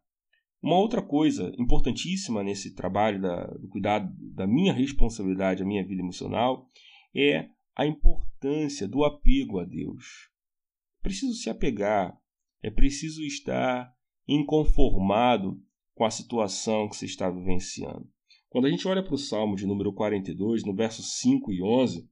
Uma 0.61 0.77
outra 0.77 1.01
coisa 1.01 1.51
importantíssima 1.57 2.43
nesse 2.43 2.73
trabalho 2.73 3.21
da, 3.21 3.45
do 3.47 3.67
cuidado 3.67 4.11
da 4.33 4.45
minha 4.45 4.73
responsabilidade, 4.73 5.61
a 5.61 5.65
minha 5.65 5.85
vida 5.85 6.01
emocional, 6.01 6.69
é 7.15 7.49
a 7.78 7.86
importância 7.86 8.88
do 8.88 9.03
apego 9.03 9.59
a 9.59 9.63
Deus. 9.63 10.32
Preciso 10.99 11.36
se 11.36 11.47
apegar, 11.47 12.19
é 12.59 12.71
preciso 12.71 13.23
estar 13.23 13.93
inconformado 14.28 15.61
com 15.93 16.03
a 16.03 16.09
situação 16.09 16.89
que 16.89 16.95
você 16.95 17.05
está 17.05 17.30
vivenciando. 17.30 18.09
Quando 18.49 18.65
a 18.65 18.71
gente 18.71 18.88
olha 18.88 19.03
para 19.03 19.13
o 19.13 19.17
Salmo 19.17 19.55
de 19.55 19.67
número 19.67 19.93
42, 19.93 20.65
no 20.65 20.73
versos 20.73 21.19
5 21.19 21.53
e 21.53 21.61
11, 21.61 22.09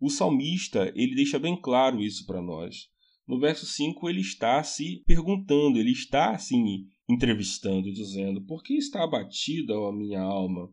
o 0.00 0.10
salmista 0.10 0.92
ele 0.96 1.14
deixa 1.14 1.38
bem 1.38 1.60
claro 1.60 2.02
isso 2.02 2.26
para 2.26 2.42
nós. 2.42 2.88
No 3.28 3.38
verso 3.38 3.66
5, 3.66 4.08
ele 4.08 4.20
está 4.20 4.60
se 4.64 5.04
perguntando, 5.06 5.78
ele 5.78 5.92
está 5.92 6.32
assim 6.34 6.88
entrevistando, 7.08 7.92
dizendo: 7.92 8.42
Por 8.42 8.64
que 8.64 8.74
está 8.74 9.04
abatida 9.04 9.72
a 9.72 9.92
minha 9.92 10.20
alma? 10.20 10.68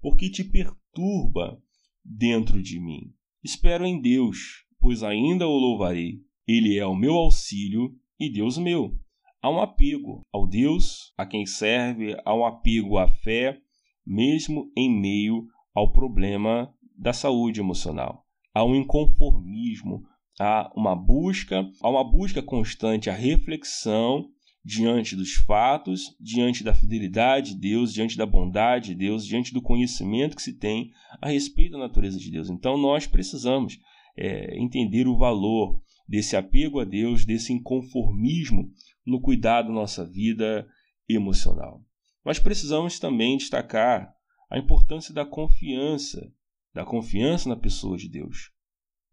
Por 0.00 0.16
que 0.16 0.30
te 0.30 0.42
perturba 0.42 1.62
dentro 2.02 2.62
de 2.62 2.80
mim? 2.80 3.12
Espero 3.42 3.86
em 3.86 4.00
Deus, 4.00 4.64
pois 4.80 5.02
ainda 5.02 5.46
o 5.46 5.56
louvarei. 5.56 6.20
Ele 6.46 6.76
é 6.76 6.84
o 6.84 6.96
meu 6.96 7.14
auxílio 7.14 7.94
e 8.18 8.30
Deus 8.30 8.58
meu. 8.58 8.98
Há 9.40 9.48
um 9.50 9.60
apego 9.60 10.22
ao 10.32 10.46
Deus 10.46 11.12
a 11.16 11.24
quem 11.24 11.46
serve, 11.46 12.16
há 12.24 12.34
um 12.34 12.44
apego 12.44 12.98
à 12.98 13.06
fé, 13.06 13.60
mesmo 14.04 14.72
em 14.76 14.90
meio 14.90 15.46
ao 15.72 15.92
problema 15.92 16.74
da 16.96 17.12
saúde 17.12 17.60
emocional. 17.60 18.24
Há 18.52 18.64
um 18.64 18.74
inconformismo, 18.74 20.02
há 20.40 20.72
uma 20.74 20.96
busca, 20.96 21.64
há 21.80 21.88
uma 21.88 22.02
busca 22.02 22.42
constante, 22.42 23.08
a 23.08 23.14
reflexão 23.14 24.28
diante 24.68 25.16
dos 25.16 25.32
fatos, 25.32 26.14
diante 26.20 26.62
da 26.62 26.74
fidelidade 26.74 27.54
de 27.54 27.60
Deus, 27.60 27.90
diante 27.90 28.18
da 28.18 28.26
bondade 28.26 28.88
de 28.88 28.96
Deus, 28.96 29.24
diante 29.24 29.50
do 29.54 29.62
conhecimento 29.62 30.36
que 30.36 30.42
se 30.42 30.52
tem 30.52 30.92
a 31.22 31.30
respeito 31.30 31.72
da 31.72 31.78
natureza 31.78 32.18
de 32.18 32.30
Deus. 32.30 32.50
Então 32.50 32.76
nós 32.76 33.06
precisamos 33.06 33.80
é, 34.14 34.58
entender 34.60 35.08
o 35.08 35.16
valor 35.16 35.80
desse 36.06 36.36
apego 36.36 36.80
a 36.80 36.84
Deus, 36.84 37.24
desse 37.24 37.50
inconformismo 37.50 38.70
no 39.06 39.22
cuidado 39.22 39.68
da 39.68 39.74
nossa 39.74 40.04
vida 40.04 40.68
emocional. 41.08 41.82
Nós 42.22 42.38
precisamos 42.38 42.98
também 42.98 43.38
destacar 43.38 44.12
a 44.50 44.58
importância 44.58 45.14
da 45.14 45.24
confiança, 45.24 46.30
da 46.74 46.84
confiança 46.84 47.48
na 47.48 47.56
pessoa 47.56 47.96
de 47.96 48.06
Deus. 48.06 48.52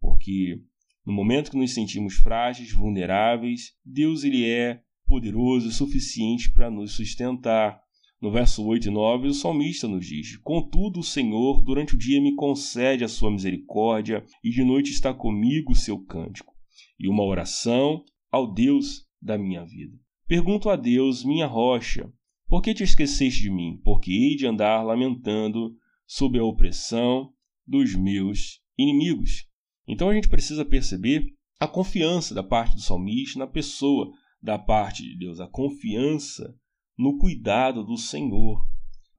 Porque 0.01 0.61
no 1.05 1.13
momento 1.13 1.49
que 1.49 1.57
nos 1.57 1.73
sentimos 1.73 2.15
frágeis, 2.15 2.73
vulneráveis, 2.73 3.73
Deus 3.85 4.25
ele 4.25 4.45
é 4.45 4.83
poderoso 5.05 5.69
o 5.69 5.71
suficiente 5.71 6.51
para 6.51 6.69
nos 6.69 6.93
sustentar. 6.93 7.79
No 8.21 8.31
verso 8.31 8.65
8 8.65 8.87
e 8.87 8.91
9, 8.91 9.27
o 9.27 9.33
salmista 9.33 9.87
nos 9.87 10.05
diz: 10.05 10.37
Contudo, 10.37 10.99
o 10.99 11.03
Senhor 11.03 11.61
durante 11.61 11.95
o 11.95 11.97
dia 11.97 12.21
me 12.21 12.35
concede 12.35 13.03
a 13.03 13.07
sua 13.07 13.29
misericórdia, 13.29 14.25
e 14.43 14.49
de 14.49 14.63
noite 14.63 14.91
está 14.91 15.13
comigo 15.13 15.73
o 15.73 15.75
seu 15.75 15.99
cântico, 15.99 16.53
e 16.99 17.07
uma 17.07 17.23
oração 17.23 18.03
ao 18.31 18.51
Deus 18.51 19.05
da 19.21 19.37
minha 19.37 19.63
vida. 19.65 19.97
Pergunto 20.27 20.69
a 20.69 20.75
Deus, 20.75 21.23
minha 21.23 21.45
rocha, 21.45 22.11
por 22.47 22.61
que 22.61 22.73
te 22.73 22.83
esqueceste 22.83 23.41
de 23.41 23.51
mim? 23.51 23.79
Porque 23.83 24.11
hei 24.11 24.35
de 24.35 24.47
andar 24.47 24.81
lamentando 24.81 25.75
sob 26.07 26.39
a 26.39 26.43
opressão 26.43 27.31
dos 27.65 27.95
meus 27.95 28.59
inimigos. 28.77 29.45
Então 29.87 30.09
a 30.09 30.13
gente 30.13 30.29
precisa 30.29 30.63
perceber 30.63 31.25
a 31.59 31.67
confiança 31.67 32.33
da 32.33 32.43
parte 32.43 32.75
do 32.75 32.81
salmista 32.81 33.39
na 33.39 33.47
pessoa 33.47 34.11
da 34.45 34.59
parte 34.59 35.01
de 35.01 35.17
Deus, 35.17 35.39
a 35.39 35.47
confiança 35.47 36.55
no 36.95 37.17
cuidado 37.17 37.83
do 37.83 37.97
Senhor. 37.97 38.63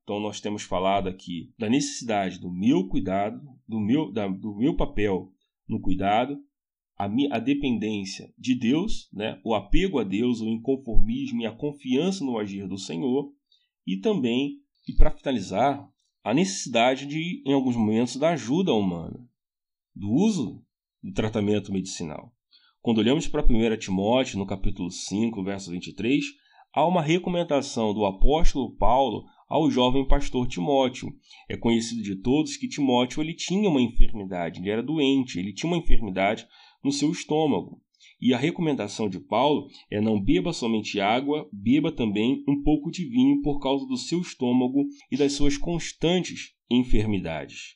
Então 0.04 0.20
nós 0.20 0.40
temos 0.40 0.62
falado 0.62 1.08
aqui 1.08 1.52
da 1.58 1.68
necessidade 1.68 2.38
do 2.38 2.48
meu 2.48 2.86
cuidado, 2.86 3.40
do 3.66 3.80
meu, 3.80 4.12
da, 4.12 4.28
do 4.28 4.54
meu 4.54 4.76
papel 4.76 5.32
no 5.68 5.80
cuidado, 5.80 6.38
a, 6.96 7.06
a 7.32 7.40
dependência 7.40 8.32
de 8.38 8.54
Deus, 8.54 9.10
né? 9.12 9.40
o 9.44 9.52
apego 9.52 9.98
a 9.98 10.04
Deus, 10.04 10.40
o 10.40 10.48
inconformismo 10.48 11.42
e 11.42 11.46
a 11.46 11.52
confiança 11.52 12.24
no 12.24 12.38
agir 12.38 12.68
do 12.68 12.78
Senhor, 12.78 13.28
e 13.84 13.96
também, 13.96 14.60
e 14.88 14.94
para 14.94 15.10
finalizar, 15.10 15.90
a 16.22 16.32
necessidade 16.32 17.04
de, 17.04 17.42
em 17.44 17.52
alguns 17.52 17.74
momentos, 17.74 18.16
da 18.16 18.30
ajuda 18.30 18.72
humana, 18.72 19.18
do 19.92 20.08
uso 20.08 20.64
do 21.02 21.12
tratamento 21.12 21.72
medicinal. 21.72 22.35
Quando 22.86 22.98
olhamos 22.98 23.26
para 23.26 23.44
1 23.44 23.78
Timóteo, 23.78 24.38
no 24.38 24.46
capítulo 24.46 24.92
5, 24.92 25.42
verso 25.42 25.72
23, 25.72 26.24
há 26.72 26.86
uma 26.86 27.02
recomendação 27.02 27.92
do 27.92 28.06
apóstolo 28.06 28.76
Paulo 28.76 29.24
ao 29.48 29.68
jovem 29.68 30.06
pastor 30.06 30.46
Timóteo. 30.46 31.12
É 31.48 31.56
conhecido 31.56 32.00
de 32.00 32.14
todos 32.22 32.56
que 32.56 32.68
Timóteo 32.68 33.20
ele 33.20 33.34
tinha 33.34 33.68
uma 33.68 33.82
enfermidade, 33.82 34.60
ele 34.60 34.70
era 34.70 34.84
doente, 34.84 35.36
ele 35.36 35.52
tinha 35.52 35.68
uma 35.68 35.78
enfermidade 35.78 36.46
no 36.80 36.92
seu 36.92 37.10
estômago. 37.10 37.82
E 38.20 38.32
a 38.32 38.38
recomendação 38.38 39.08
de 39.08 39.18
Paulo 39.18 39.66
é 39.90 40.00
não 40.00 40.22
beba 40.22 40.52
somente 40.52 41.00
água, 41.00 41.48
beba 41.52 41.90
também 41.90 42.44
um 42.46 42.62
pouco 42.62 42.92
de 42.92 43.04
vinho 43.04 43.42
por 43.42 43.58
causa 43.58 43.84
do 43.84 43.96
seu 43.96 44.20
estômago 44.20 44.84
e 45.10 45.16
das 45.16 45.32
suas 45.32 45.58
constantes 45.58 46.54
enfermidades. 46.70 47.74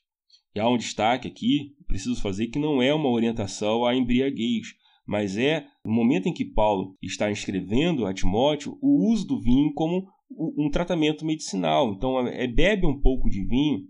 E 0.55 0.61
há 0.61 0.69
um 0.69 0.77
destaque 0.77 1.27
aqui, 1.27 1.75
preciso 1.89 2.21
fazer 2.23 2.47
que 2.47 2.61
não 2.61 2.81
é 2.81 2.95
uma 2.95 3.09
orientação 3.09 3.85
à 3.85 3.97
embriaguez, 3.97 4.79
mas 5.07 5.37
é 5.37 5.67
no 5.85 5.93
momento 5.93 6.29
em 6.29 6.33
que 6.33 6.45
Paulo 6.45 6.97
está 7.03 7.31
escrevendo 7.31 8.07
a 8.07 8.15
Timóteo 8.15 8.79
o 8.81 9.11
uso 9.11 9.27
do 9.27 9.41
vinho 9.41 9.73
como 9.75 10.07
um 10.31 10.71
tratamento 10.71 11.25
medicinal. 11.25 11.93
Então, 11.93 12.27
é, 12.27 12.47
bebe 12.47 12.87
um 12.87 13.01
pouco 13.01 13.29
de 13.29 13.45
vinho 13.45 13.81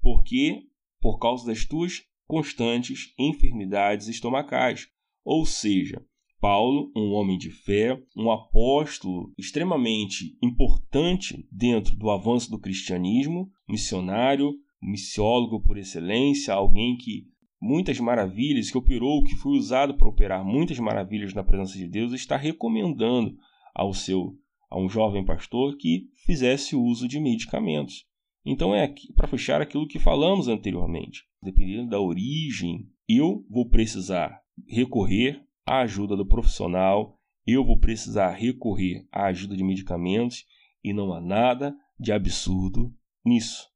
porque 0.00 0.62
por 1.00 1.18
causa 1.18 1.46
das 1.46 1.64
tuas 1.64 2.02
constantes 2.26 3.12
enfermidades 3.18 4.08
estomacais. 4.08 4.86
Ou 5.24 5.44
seja, 5.44 6.02
Paulo, 6.40 6.92
um 6.94 7.12
homem 7.12 7.36
de 7.36 7.50
fé, 7.50 8.00
um 8.16 8.30
apóstolo 8.30 9.32
extremamente 9.36 10.36
importante 10.42 11.46
dentro 11.50 11.96
do 11.96 12.10
avanço 12.10 12.50
do 12.50 12.60
cristianismo, 12.60 13.50
missionário, 13.68 14.54
missiólogo 14.80 15.60
por 15.60 15.76
excelência, 15.76 16.54
alguém 16.54 16.96
que 16.96 17.26
muitas 17.60 17.98
maravilhas, 17.98 18.70
que 18.70 18.78
operou, 18.78 19.22
que 19.24 19.36
foi 19.36 19.52
usado 19.52 19.96
para 19.96 20.08
operar 20.08 20.44
muitas 20.44 20.78
maravilhas 20.78 21.34
na 21.34 21.42
presença 21.42 21.76
de 21.76 21.88
Deus, 21.88 22.12
está 22.12 22.36
recomendando 22.36 23.36
ao 23.74 23.92
seu 23.92 24.38
a 24.70 24.78
um 24.78 24.88
jovem 24.88 25.24
pastor 25.24 25.76
que 25.76 26.10
fizesse 26.26 26.76
uso 26.76 27.08
de 27.08 27.18
medicamentos. 27.18 28.06
Então 28.44 28.74
é 28.74 28.92
para 29.14 29.28
fechar 29.28 29.60
aquilo 29.60 29.88
que 29.88 29.98
falamos 29.98 30.46
anteriormente. 30.48 31.24
Dependendo 31.42 31.88
da 31.88 32.00
origem, 32.00 32.88
eu 33.08 33.44
vou 33.48 33.68
precisar 33.68 34.42
recorrer 34.66 35.42
à 35.66 35.80
ajuda 35.80 36.16
do 36.16 36.26
profissional, 36.26 37.18
eu 37.46 37.64
vou 37.64 37.78
precisar 37.78 38.30
recorrer 38.32 39.06
à 39.10 39.26
ajuda 39.26 39.56
de 39.56 39.64
medicamentos 39.64 40.44
e 40.84 40.92
não 40.92 41.12
há 41.12 41.20
nada 41.20 41.74
de 41.98 42.12
absurdo 42.12 42.94
nisso. 43.24 43.68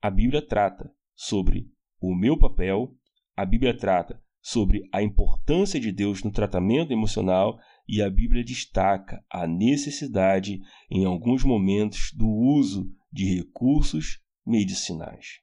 A 0.00 0.10
Bíblia 0.10 0.40
trata 0.40 0.92
sobre 1.14 1.70
o 2.00 2.14
meu 2.14 2.38
papel 2.38 2.94
a 3.38 3.46
Bíblia 3.46 3.72
trata 3.72 4.20
sobre 4.42 4.88
a 4.92 5.00
importância 5.00 5.78
de 5.78 5.92
Deus 5.92 6.24
no 6.24 6.32
tratamento 6.32 6.92
emocional 6.92 7.56
e 7.88 8.02
a 8.02 8.10
Bíblia 8.10 8.42
destaca 8.42 9.24
a 9.30 9.46
necessidade, 9.46 10.58
em 10.90 11.04
alguns 11.04 11.44
momentos, 11.44 12.12
do 12.16 12.26
uso 12.26 12.90
de 13.12 13.36
recursos 13.36 14.18
medicinais. 14.44 15.38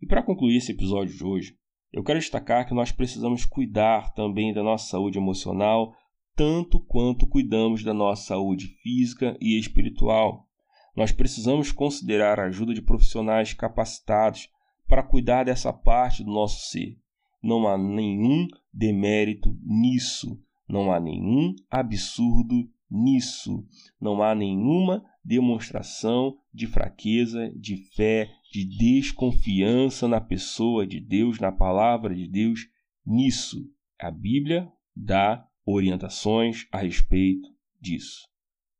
E 0.00 0.06
para 0.06 0.22
concluir 0.22 0.56
esse 0.56 0.72
episódio 0.72 1.14
de 1.14 1.22
hoje, 1.22 1.58
eu 1.92 2.02
quero 2.02 2.18
destacar 2.18 2.66
que 2.66 2.72
nós 2.72 2.90
precisamos 2.90 3.44
cuidar 3.44 4.14
também 4.14 4.54
da 4.54 4.62
nossa 4.62 4.88
saúde 4.88 5.18
emocional, 5.18 5.94
tanto 6.34 6.80
quanto 6.80 7.26
cuidamos 7.26 7.84
da 7.84 7.92
nossa 7.92 8.28
saúde 8.28 8.68
física 8.82 9.36
e 9.42 9.58
espiritual. 9.58 10.48
Nós 10.96 11.12
precisamos 11.12 11.70
considerar 11.70 12.40
a 12.40 12.46
ajuda 12.46 12.72
de 12.72 12.80
profissionais 12.80 13.52
capacitados 13.52 14.48
para 14.88 15.02
cuidar 15.02 15.44
dessa 15.44 15.70
parte 15.70 16.24
do 16.24 16.32
nosso 16.32 16.70
ser. 16.70 16.98
Não 17.42 17.66
há 17.66 17.78
nenhum 17.78 18.46
demérito 18.72 19.56
nisso, 19.62 20.40
não 20.68 20.92
há 20.92 21.00
nenhum 21.00 21.54
absurdo 21.70 22.68
nisso, 22.90 23.66
não 24.00 24.22
há 24.22 24.34
nenhuma 24.34 25.04
demonstração 25.24 26.36
de 26.52 26.66
fraqueza, 26.66 27.52
de 27.56 27.76
fé, 27.94 28.30
de 28.52 28.64
desconfiança 28.64 30.08
na 30.08 30.20
pessoa 30.20 30.86
de 30.86 31.00
Deus, 31.00 31.38
na 31.38 31.52
palavra 31.52 32.14
de 32.14 32.26
Deus 32.26 32.66
nisso. 33.06 33.64
A 33.98 34.10
Bíblia 34.10 34.70
dá 34.94 35.46
orientações 35.64 36.66
a 36.72 36.78
respeito 36.78 37.48
disso. 37.80 38.28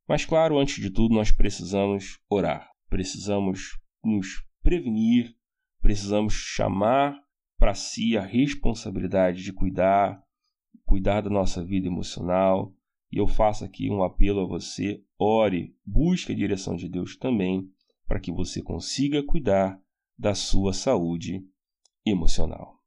Mas, 0.09 0.25
claro, 0.25 0.59
antes 0.59 0.83
de 0.83 0.91
tudo, 0.91 1.15
nós 1.15 1.31
precisamos 1.31 2.19
orar, 2.29 2.69
precisamos 2.89 3.79
nos 4.03 4.45
prevenir, 4.63 5.37
precisamos 5.81 6.35
chamar 6.35 7.17
para 7.61 7.75
si 7.75 8.17
a 8.17 8.23
responsabilidade 8.23 9.45
de 9.45 9.53
cuidar, 9.53 10.25
cuidar 10.83 11.21
da 11.21 11.29
nossa 11.29 11.63
vida 11.63 11.87
emocional. 11.87 12.75
E 13.13 13.19
eu 13.19 13.27
faço 13.27 13.67
aqui 13.67 13.91
um 13.91 14.03
apelo 14.03 14.41
a 14.41 14.47
você: 14.47 15.05
ore, 15.19 15.77
busque 15.85 16.33
a 16.33 16.35
direção 16.35 16.75
de 16.75 16.89
Deus 16.89 17.19
também, 17.19 17.71
para 18.09 18.19
que 18.19 18.33
você 18.33 18.63
consiga 18.63 19.23
cuidar 19.23 19.79
da 20.19 20.35
sua 20.35 20.73
saúde 20.73 21.47
emocional. 22.05 22.81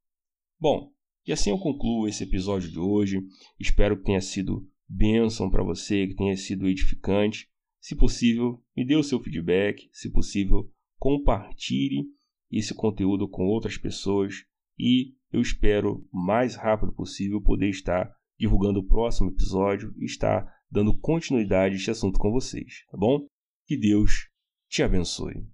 Bom, 0.60 0.92
e 1.28 1.32
assim 1.32 1.52
eu 1.52 1.60
concluo 1.60 2.08
esse 2.08 2.24
episódio 2.24 2.72
de 2.72 2.80
hoje. 2.80 3.22
Espero 3.60 3.96
que 3.96 4.06
tenha 4.06 4.22
sido 4.22 4.68
bênção 4.90 5.52
para 5.52 5.64
você, 5.64 6.08
que 6.08 6.16
tenha 6.16 6.36
sido 6.36 6.68
edificante. 6.68 7.48
Se 7.80 7.96
possível, 7.96 8.60
me 8.76 8.84
dê 8.84 8.96
o 8.96 9.04
seu 9.04 9.20
feedback. 9.20 9.88
Se 9.94 10.10
possível, 10.12 10.68
compartilhe 10.98 12.08
esse 12.52 12.74
conteúdo 12.74 13.30
com 13.30 13.46
outras 13.46 13.78
pessoas 13.78 14.46
e 14.78 15.16
eu 15.32 15.42
espero 15.42 16.08
o 16.12 16.18
mais 16.18 16.56
rápido 16.56 16.92
possível 16.94 17.42
poder 17.42 17.70
estar 17.70 18.14
divulgando 18.38 18.80
o 18.80 18.88
próximo 18.88 19.30
episódio 19.30 19.94
e 19.98 20.06
estar 20.06 20.52
dando 20.70 20.98
continuidade 21.00 21.76
a 21.76 21.78
este 21.78 21.92
assunto 21.92 22.20
com 22.20 22.32
vocês, 22.32 22.86
tá 22.90 22.98
bom? 22.98 23.28
Que 23.66 23.78
Deus 23.78 24.30
te 24.70 24.84
abençoe. 24.84 25.48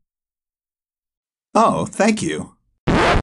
Oh, 1.55 1.85
thank 1.85 2.25
you. 2.25 2.58